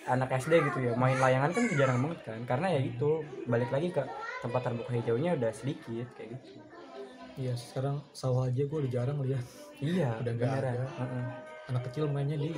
anak 0.08 0.28
SD 0.40 0.52
gitu 0.72 0.78
ya 0.88 0.92
main 0.96 1.16
layangan 1.16 1.52
kan 1.52 1.64
jarang 1.72 1.98
banget 2.04 2.20
kan. 2.28 2.40
Karena 2.44 2.66
ya 2.76 2.80
gitu 2.84 3.24
balik 3.48 3.72
lagi 3.72 3.88
ke 3.88 4.04
tempat 4.44 4.60
terbuka 4.62 4.92
hijaunya 4.92 5.30
udah 5.34 5.50
sedikit 5.50 6.06
kayak 6.14 6.36
gitu. 6.36 6.60
Iya 7.38 7.54
sekarang 7.54 8.02
sawah 8.12 8.50
aja 8.50 8.62
gue 8.66 8.78
udah 8.84 8.92
jarang 8.92 9.18
lihat. 9.24 9.44
Iya 9.78 10.10
Udah 10.20 10.32
nggak 10.34 10.50
beneran. 10.52 10.74
ada. 10.74 10.86
Heeh. 10.92 11.24
anak 11.68 11.82
kecil 11.92 12.08
mainnya 12.08 12.36
di 12.40 12.56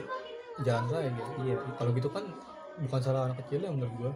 jalan 0.63 0.87
raya 0.87 1.11
gitu. 1.11 1.31
Iya. 1.43 1.57
Kalau 1.77 1.91
gitu 1.91 2.09
kan 2.15 2.25
bukan 2.79 3.01
salah 3.03 3.21
anak 3.27 3.43
kecil 3.45 3.61
yang 3.67 3.75
menurut 3.77 3.95
gua 3.99 4.13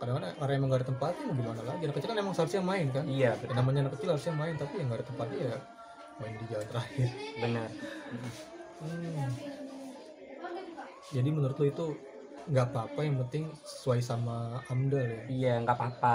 kadang 0.00 0.14
kadang 0.18 0.32
orang 0.42 0.54
emang 0.58 0.68
gak 0.72 0.80
ada 0.82 0.88
tempatnya 0.92 1.24
mau 1.28 1.36
gimana 1.40 1.62
lagi 1.68 1.82
anak 1.84 1.94
kecil 1.96 2.10
kan 2.12 2.18
emang 2.24 2.34
seharusnya 2.36 2.62
main 2.72 2.88
kan 2.96 3.04
iya 3.06 3.36
Ya, 3.48 3.52
namanya 3.58 3.78
anak 3.84 3.92
kecil 3.96 4.08
harusnya 4.12 4.34
main 4.42 4.54
tapi 4.62 4.74
yang 4.80 4.86
gak 4.92 4.98
ada 5.04 5.08
tempatnya 5.12 5.38
ya 5.50 5.56
main 6.20 6.34
di 6.40 6.44
jalan 6.52 6.68
raya 6.76 7.08
benar 7.42 7.70
Hmm. 8.80 9.28
jadi 11.14 11.28
menurut 11.34 11.56
lo 11.60 11.66
itu 11.72 11.86
nggak 12.50 12.66
apa-apa 12.72 13.00
yang 13.06 13.16
penting 13.22 13.44
sesuai 13.62 14.00
sama 14.10 14.64
amdal 14.72 15.06
ya 15.06 15.24
Iya, 15.32 15.48
nggak 15.62 15.76
apa-apa. 15.78 16.08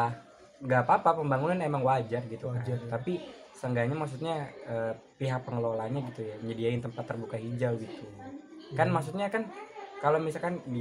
Nggak 0.66 0.80
apa-apa 0.84 1.10
pembangunan 1.20 1.60
emang 1.68 1.84
wajar 1.90 2.22
gitu 2.32 2.46
Wajar, 2.52 2.78
kan. 2.80 2.90
ya. 2.90 2.92
Tapi 2.94 3.12
seenggaknya 3.60 3.96
maksudnya 4.02 4.34
eh, 4.70 4.92
pihak 5.20 5.40
pengelolanya 5.48 6.00
gitu 6.08 6.20
ya, 6.30 6.36
nyediain 6.46 6.82
tempat 6.86 7.04
terbuka 7.10 7.38
hijau 7.46 7.72
gitu. 7.84 8.04
Kan 8.78 8.88
Hmm. 8.88 8.96
maksudnya 8.96 9.26
kan 9.34 9.44
kalau 10.02 10.20
misalkan 10.26 10.56
di 10.76 10.80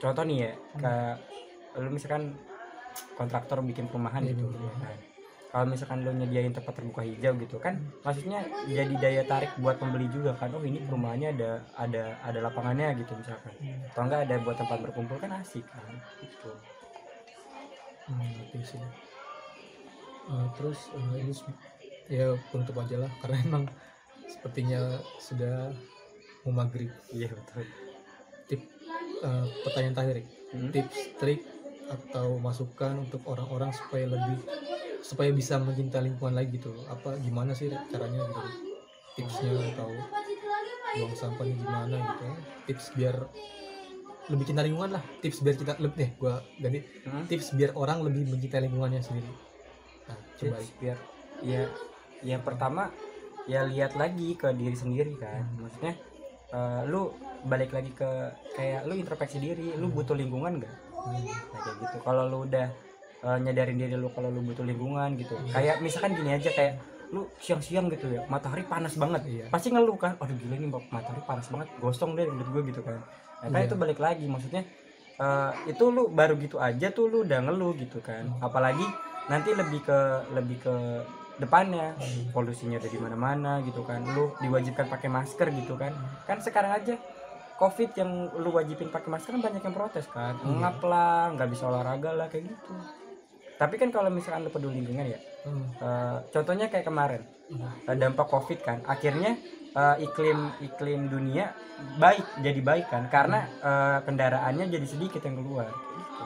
contoh 0.00 0.24
nih 0.28 0.38
ya, 0.44 0.50
ke 0.80 0.88
lu 1.82 1.90
misalkan 1.92 2.36
kontraktor 3.16 3.60
bikin 3.60 3.88
perumahan 3.88 4.24
Iya, 4.24 4.32
gitu 4.36 4.44
ya 4.48 4.72
kan. 4.80 4.96
Kalau 5.46 5.66
misalkan 5.72 6.04
lu 6.04 6.12
nyediain 6.12 6.52
tempat 6.52 6.74
terbuka 6.76 7.00
hijau 7.00 7.32
gitu 7.40 7.56
kan, 7.56 7.80
maksudnya 8.04 8.44
jadi 8.68 8.92
daya 9.00 9.22
tarik 9.24 9.52
buat 9.56 9.80
pembeli 9.80 10.10
juga 10.12 10.36
kan. 10.36 10.52
Oh, 10.52 10.60
ini 10.60 10.84
perumahannya 10.84 11.32
ada 11.32 11.64
ada 11.80 12.02
ada 12.20 12.38
lapangannya 12.44 12.92
gitu 13.00 13.16
misalkan. 13.16 13.52
Hmm. 13.62 13.88
Atau 13.88 14.02
enggak 14.04 14.20
ada 14.28 14.36
buat 14.44 14.56
tempat 14.58 14.78
berkumpul 14.84 15.16
kan 15.16 15.32
asik 15.40 15.64
kan. 15.64 15.96
Gitu. 16.20 16.50
Hmm, 18.10 18.20
ngerti 18.20 18.76
sih. 18.76 18.80
Eh, 20.26 20.46
terus 20.58 20.78
eh, 20.92 21.24
ini 21.24 21.32
ya 22.06 22.36
penutup 22.50 22.76
aja 22.82 22.96
lah 23.06 23.10
karena 23.24 23.36
emang 23.48 23.64
sepertinya 24.28 25.00
sudah 25.22 25.72
mau 26.44 26.52
maghrib. 26.52 26.92
Iya 27.14 27.32
betul. 27.32 27.64
Tip 28.50 28.60
eh, 29.24 29.46
pertanyaan 29.64 29.94
terakhir. 29.94 30.18
Hmm? 30.46 30.70
tips 30.70 31.18
trik 31.18 31.55
atau 31.86 32.38
masukan 32.42 33.06
untuk 33.06 33.22
orang-orang 33.30 33.70
supaya 33.70 34.10
lebih 34.10 34.42
supaya 35.06 35.30
bisa 35.30 35.58
mencintai 35.62 36.02
lingkungan 36.02 36.34
lagi 36.34 36.58
gitu. 36.58 36.74
Apa 36.90 37.18
gimana 37.22 37.54
sih 37.54 37.70
caranya 37.70 38.26
gitu? 38.26 38.40
Tipsnya 39.16 39.54
atau 39.74 39.90
buang 40.96 41.14
sampahnya 41.14 41.54
gimana 41.56 41.96
gitu? 41.96 42.26
Tips 42.66 42.86
biar 42.98 43.16
lebih 44.26 44.44
cinta 44.50 44.66
lingkungan 44.66 44.98
lah. 44.98 45.02
Tips 45.22 45.38
biar 45.46 45.54
kita 45.54 45.78
lebih 45.78 45.96
deh, 45.96 46.10
gua 46.18 46.42
ganti 46.58 46.82
Hmm? 47.06 47.24
tips 47.30 47.54
biar 47.54 47.70
orang 47.78 48.02
lebih 48.02 48.26
mencintai 48.26 48.66
lingkungannya 48.66 48.98
sendiri. 48.98 49.30
Nah, 50.10 50.18
coba 50.34 50.58
Tips 50.58 50.74
biar 50.82 50.98
ya 51.44 51.70
yang 52.24 52.42
pertama 52.42 52.90
ya 53.46 53.62
lihat 53.62 53.94
lagi 53.94 54.34
ke 54.34 54.50
diri 54.56 54.74
sendiri 54.74 55.14
kan 55.20 55.46
maksudnya 55.60 55.94
eh, 56.50 56.82
lu 56.90 57.14
balik 57.46 57.70
lagi 57.70 57.94
ke 57.94 58.10
kayak 58.58 58.88
lu 58.90 58.98
introspeksi 58.98 59.38
diri 59.38 59.76
lu 59.78 59.86
butuh 59.92 60.18
lingkungan 60.18 60.58
gak 60.64 60.74
Hmm, 61.06 61.22
nah, 61.22 61.60
kayak 61.62 61.76
gitu. 61.80 61.96
Kalau 62.02 62.22
lu 62.26 62.38
udah 62.44 62.66
eh, 63.22 63.38
nyadarin 63.40 63.78
diri 63.78 63.94
lu 63.94 64.10
kalau 64.10 64.28
lu 64.28 64.42
butuh 64.42 64.66
lingkungan 64.66 65.14
gitu. 65.16 65.34
Kayak 65.50 65.78
misalkan 65.80 66.12
gini 66.14 66.34
aja 66.34 66.50
kayak 66.50 66.74
lu 67.06 67.22
siang-siang 67.38 67.86
gitu 67.86 68.10
ya 68.10 68.26
matahari 68.26 68.66
panas 68.66 68.98
banget. 68.98 69.22
Iya. 69.24 69.46
pasti 69.46 69.70
ngeluh 69.70 69.94
kan 69.94 70.18
aduh 70.18 70.34
gila 70.34 70.58
nih 70.58 70.66
matahari 70.90 71.22
panas 71.22 71.46
banget 71.54 71.70
gosong 71.78 72.18
deh 72.18 72.26
menurut 72.26 72.50
gue 72.50 72.62
gitu 72.74 72.82
kan. 72.82 72.98
Nah, 73.40 73.46
kan 73.46 73.60
Iya. 73.62 73.68
itu 73.70 73.74
balik 73.78 73.98
lagi 74.02 74.26
maksudnya 74.26 74.62
eh, 75.16 75.50
itu 75.70 75.84
lu 75.88 76.10
baru 76.10 76.34
gitu 76.36 76.58
aja 76.58 76.90
tuh 76.90 77.06
lu 77.06 77.22
udah 77.22 77.46
ngeluh 77.46 77.78
gitu 77.78 78.02
kan. 78.02 78.26
Apalagi 78.42 78.82
nanti 79.30 79.54
lebih 79.54 79.86
ke 79.86 79.98
lebih 80.34 80.58
ke 80.60 80.74
depannya 81.36 81.94
polusinya 82.32 82.80
udah 82.82 82.90
di 82.90 82.98
mana-mana 82.98 83.52
gitu 83.62 83.86
kan. 83.86 84.02
Lu 84.02 84.34
diwajibkan 84.42 84.90
pakai 84.90 85.06
masker 85.06 85.48
gitu 85.54 85.78
kan. 85.78 85.94
Kan 86.26 86.42
sekarang 86.42 86.74
aja 86.74 86.98
covid 87.56 87.90
yang 87.96 88.10
lu 88.36 88.52
wajibin 88.52 88.92
pakai 88.92 89.08
masker 89.08 89.36
kan 89.36 89.42
banyak 89.42 89.62
yang 89.64 89.74
protes 89.76 90.06
kan. 90.12 90.36
Ngap 90.40 90.78
lah 90.84 91.32
nggak 91.34 91.48
bisa 91.50 91.68
olahraga 91.68 92.12
lah 92.12 92.26
kayak 92.28 92.52
gitu. 92.52 92.74
Tapi 93.56 93.74
kan 93.80 93.88
kalau 93.88 94.12
misalkan 94.12 94.44
lu 94.44 94.52
peduli 94.52 94.84
lingkungan 94.84 95.08
ya 95.08 95.20
Hmm, 95.46 95.62
eh, 95.78 96.16
contohnya 96.34 96.66
kayak 96.66 96.90
kemarin 96.90 97.22
hmm, 97.22 97.86
eh, 97.86 97.96
dampak 97.96 98.26
covid 98.26 98.58
kan. 98.66 98.82
Akhirnya 98.82 99.38
eh, 99.78 99.96
iklim 100.02 100.58
iklim 100.58 101.06
dunia 101.06 101.54
baik 102.02 102.42
jadi 102.42 102.60
baik 102.66 102.86
kan. 102.90 103.06
Karena 103.06 103.46
eh, 103.46 103.98
kendaraannya 104.02 104.66
jadi 104.66 104.86
sedikit 104.86 105.22
yang 105.22 105.38
keluar 105.38 105.70
gitu. 105.70 106.24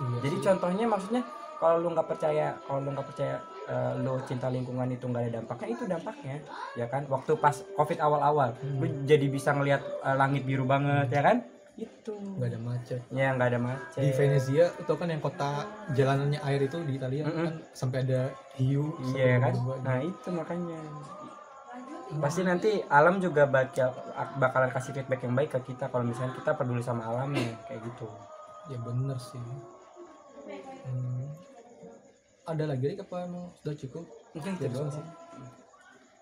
iya 0.00 0.18
jadi 0.22 0.36
sih. 0.38 0.44
contohnya 0.46 0.86
maksudnya 0.86 1.22
kalau 1.60 1.76
lu 1.78 1.88
nggak 1.92 2.08
percaya 2.08 2.46
kalau 2.66 2.80
lu 2.80 2.90
nggak 2.90 3.08
percaya 3.10 3.36
eh, 3.68 3.92
lu 4.02 4.12
cinta 4.24 4.48
lingkungan 4.48 4.88
itu 4.90 5.04
nggak 5.06 5.22
ada 5.24 5.32
dampaknya 5.38 5.68
itu 5.70 5.84
dampaknya 5.86 6.36
ya 6.74 6.86
kan 6.88 7.02
waktu 7.06 7.32
pas 7.36 7.56
covid 7.76 7.98
awal-awal 8.00 8.50
lu 8.80 8.86
Hmm. 8.88 9.04
jadi 9.04 9.26
bisa 9.28 9.50
ngelihat 9.52 9.82
eh, 10.02 10.16
langit 10.16 10.42
biru 10.48 10.64
banget 10.64 11.06
ya 11.12 11.22
kan 11.22 11.36
itu 11.76 12.12
nggak 12.36 12.48
ada 12.52 12.60
macet. 12.60 13.00
ya 13.08 13.26
nggak 13.36 13.48
ada 13.52 13.60
macet 13.60 14.00
Di 14.04 14.10
Venezia 14.12 14.64
itu 14.76 14.92
kan 15.00 15.08
yang 15.08 15.22
kota 15.22 15.50
jalanannya 15.92 16.40
air 16.44 16.60
itu 16.68 16.76
di 16.84 16.92
Italia 16.96 17.22
Mm-mm. 17.24 17.44
kan 17.46 17.54
sampai 17.72 17.98
ada 18.04 18.20
hiu. 18.56 18.84
iya 19.16 19.40
kan 19.40 19.52
dua- 19.56 19.80
nah 19.80 19.98
itu 20.00 20.28
makanya 20.28 20.80
pasti 22.20 22.42
nanti 22.42 22.70
alam 22.90 23.22
juga 23.22 23.46
bakal 23.46 23.94
bakalan 24.36 24.70
kasih 24.74 24.92
feedback 24.92 25.20
yang 25.22 25.34
baik 25.38 25.50
ke 25.54 25.60
kita 25.72 25.86
kalau 25.88 26.02
misalnya 26.04 26.34
kita 26.34 26.50
peduli 26.58 26.82
sama 26.82 27.06
alamnya 27.06 27.54
kayak 27.70 27.80
gitu 27.86 28.06
Ya 28.68 28.78
bener 28.78 29.18
sih. 29.18 29.40
Hmm. 30.84 31.26
Ada 32.50 32.64
lagi 32.66 32.84
Rik 32.86 33.00
apa 33.00 33.16
emang 33.22 33.54
sudah 33.56 33.74
cukup? 33.76 34.04
Mungkin 34.32 34.52
Ya, 34.56 34.66
itu 34.66 34.72
doang 34.72 34.86
doang. 34.86 34.92
sih 34.92 35.04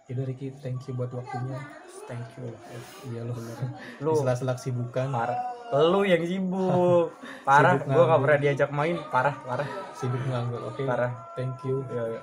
Yaudah 0.09 0.25
Ricky 0.25 0.49
thank 0.59 0.81
you 0.85 0.93
buat 0.93 1.12
waktunya. 1.12 1.61
Thank 2.05 2.25
you. 2.37 2.49
Iya 3.07 3.29
lo 3.29 3.37
lu. 4.01 4.12
Di 4.12 4.19
sela-sela 4.19 4.57
kesibukan. 4.57 5.12
Parah 5.12 5.37
lu 5.85 6.01
yang 6.03 6.25
sibuk. 6.25 7.12
Parah 7.49 7.77
Sibuk 7.77 7.93
gua 7.93 8.05
nganggur. 8.07 8.21
pernah 8.25 8.38
diajak 8.41 8.71
main. 8.73 8.97
Parah 9.09 9.37
parah. 9.38 9.69
Sibuk 9.93 10.23
nganggur 10.25 10.64
oke. 10.64 10.81
Parah. 10.83 11.12
Thank 11.37 11.61
you. 11.64 11.85
Iya, 11.88 12.05
iya. 12.09 12.23